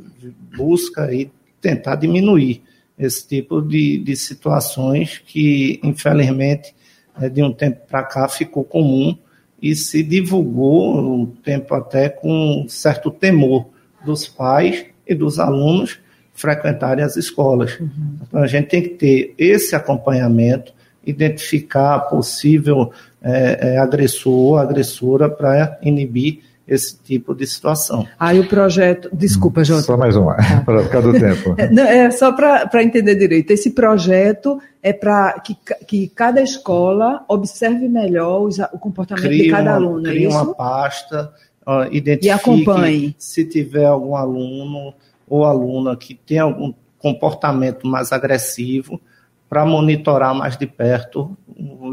busca 0.56 1.12
e 1.12 1.30
tentar 1.60 1.96
diminuir 1.96 2.62
esse 2.98 3.26
tipo 3.26 3.62
de, 3.62 3.98
de 3.98 4.16
situações 4.16 5.22
que, 5.24 5.80
infelizmente, 5.82 6.74
é, 7.20 7.28
de 7.28 7.42
um 7.42 7.52
tempo 7.52 7.86
para 7.88 8.02
cá 8.02 8.28
ficou 8.28 8.64
comum 8.64 9.16
e 9.60 9.74
se 9.74 10.02
divulgou 10.02 10.98
um 10.98 11.26
tempo 11.26 11.74
até 11.74 12.08
com 12.08 12.66
certo 12.68 13.10
temor 13.10 13.66
dos 14.04 14.28
pais 14.28 14.86
e 15.06 15.14
dos 15.14 15.38
alunos 15.38 15.98
frequentarem 16.38 17.04
as 17.04 17.16
escolas. 17.16 17.78
Uhum. 17.80 18.16
Então, 18.26 18.42
a 18.42 18.46
gente 18.46 18.68
tem 18.68 18.80
que 18.80 18.90
ter 18.90 19.34
esse 19.36 19.74
acompanhamento, 19.74 20.72
identificar 21.04 21.98
possível 22.00 22.92
é, 23.20 23.74
é, 23.74 23.78
agressor 23.78 24.60
agressora 24.60 25.28
para 25.28 25.78
inibir 25.82 26.40
esse 26.66 26.96
tipo 27.02 27.34
de 27.34 27.46
situação. 27.46 28.06
Aí 28.20 28.38
o 28.38 28.46
projeto. 28.46 29.08
Desculpa, 29.12 29.64
Jota. 29.64 29.82
Só 29.82 29.96
mais 29.96 30.14
uma, 30.14 30.36
ah. 30.38 30.62
para 30.64 30.84
ficar 30.84 31.00
do 31.00 31.12
tempo. 31.12 31.56
Não, 31.72 31.82
é 31.82 32.10
só 32.10 32.30
para 32.30 32.82
entender 32.82 33.16
direito. 33.16 33.50
Esse 33.50 33.70
projeto 33.70 34.60
é 34.82 34.92
para 34.92 35.40
que, 35.40 35.56
que 35.86 36.08
cada 36.08 36.40
escola 36.42 37.24
observe 37.26 37.88
melhor 37.88 38.42
os, 38.42 38.58
o 38.72 38.78
comportamento 38.78 39.24
cria 39.24 39.44
de 39.44 39.50
cada 39.50 39.78
uma, 39.78 39.88
aluno. 39.88 40.06
É 40.06 40.10
cria 40.10 40.28
é 40.28 40.30
uma 40.30 40.54
pasta, 40.54 41.32
uh, 41.66 41.84
identifique 41.90 42.26
e 42.26 42.30
acompanhe. 42.30 43.16
se 43.18 43.44
tiver 43.46 43.86
algum 43.86 44.14
aluno 44.14 44.94
ou 45.28 45.44
aluna 45.44 45.96
que 45.96 46.14
tem 46.14 46.38
algum 46.38 46.72
comportamento 46.98 47.86
mais 47.86 48.12
agressivo 48.12 49.00
para 49.48 49.64
monitorar 49.64 50.34
mais 50.34 50.56
de 50.56 50.66
perto 50.66 51.36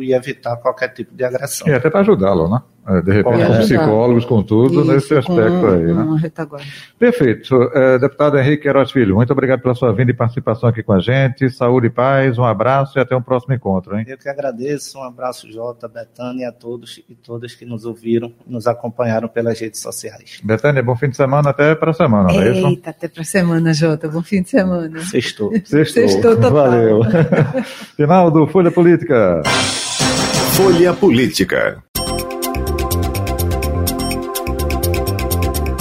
e 0.01 0.13
evitar 0.13 0.57
qualquer 0.57 0.89
tipo 0.89 1.15
de 1.15 1.23
agressão. 1.23 1.67
E 1.67 1.73
até 1.73 1.89
para 1.89 2.01
ajudá-lo, 2.01 2.49
né? 2.49 2.61
É, 2.87 3.01
de 3.01 3.11
repente, 3.11 3.41
é, 3.41 3.47
com 3.47 3.57
psicólogos, 3.59 4.25
com 4.25 4.43
tudo, 4.43 4.81
Isso, 4.81 4.91
nesse 4.91 5.15
aspecto 5.15 5.67
aí. 5.67 5.91
Né? 5.91 6.31
Perfeito. 6.99 7.63
É, 7.73 7.97
deputado 7.97 8.37
Henrique 8.37 8.63
Queiroz 8.63 8.91
Filho, 8.91 9.15
muito 9.15 9.33
obrigado 9.33 9.61
pela 9.61 9.73
sua 9.73 9.91
vinda 9.91 10.11
e 10.11 10.13
participação 10.13 10.69
aqui 10.69 10.83
com 10.83 10.93
a 10.93 10.99
gente. 10.99 11.49
Saúde 11.49 11.87
e 11.87 11.89
paz, 11.89 12.37
um 12.37 12.43
abraço 12.43 12.99
e 12.99 13.01
até 13.01 13.15
um 13.15 13.21
próximo 13.21 13.55
encontro. 13.55 13.97
Hein? 13.97 14.05
Eu 14.07 14.17
que 14.17 14.29
agradeço. 14.29 14.99
Um 14.99 15.03
abraço, 15.03 15.51
Jota, 15.51 15.87
Betânia, 15.87 16.43
e 16.43 16.45
a 16.45 16.51
todos 16.51 17.01
e 17.09 17.15
todas 17.15 17.55
que 17.55 17.65
nos 17.65 17.85
ouviram, 17.85 18.31
nos 18.45 18.67
acompanharam 18.67 19.27
pelas 19.27 19.59
redes 19.59 19.79
sociais. 19.79 20.39
Betânia, 20.43 20.83
bom 20.83 20.95
fim 20.95 21.09
de 21.09 21.17
semana 21.17 21.49
até 21.49 21.73
para 21.73 21.89
a 21.89 21.93
semana, 21.93 22.31
não 22.31 22.41
é 22.41 22.51
isso? 22.51 22.67
Eita, 22.67 22.91
até 22.91 23.07
para 23.07 23.21
a 23.21 23.25
semana, 23.25 23.73
Jota. 23.73 24.07
Bom 24.07 24.21
fim 24.21 24.43
de 24.43 24.49
semana. 24.51 24.99
Sextou. 25.01 25.51
Sextou. 25.65 26.07
Sextou 26.07 26.35
total. 26.35 26.51
Valeu. 26.51 27.01
Final 27.97 28.29
do 28.29 28.45
Folha 28.45 28.69
Política. 28.69 29.41
Folha 30.55 30.93
Política. 30.93 31.83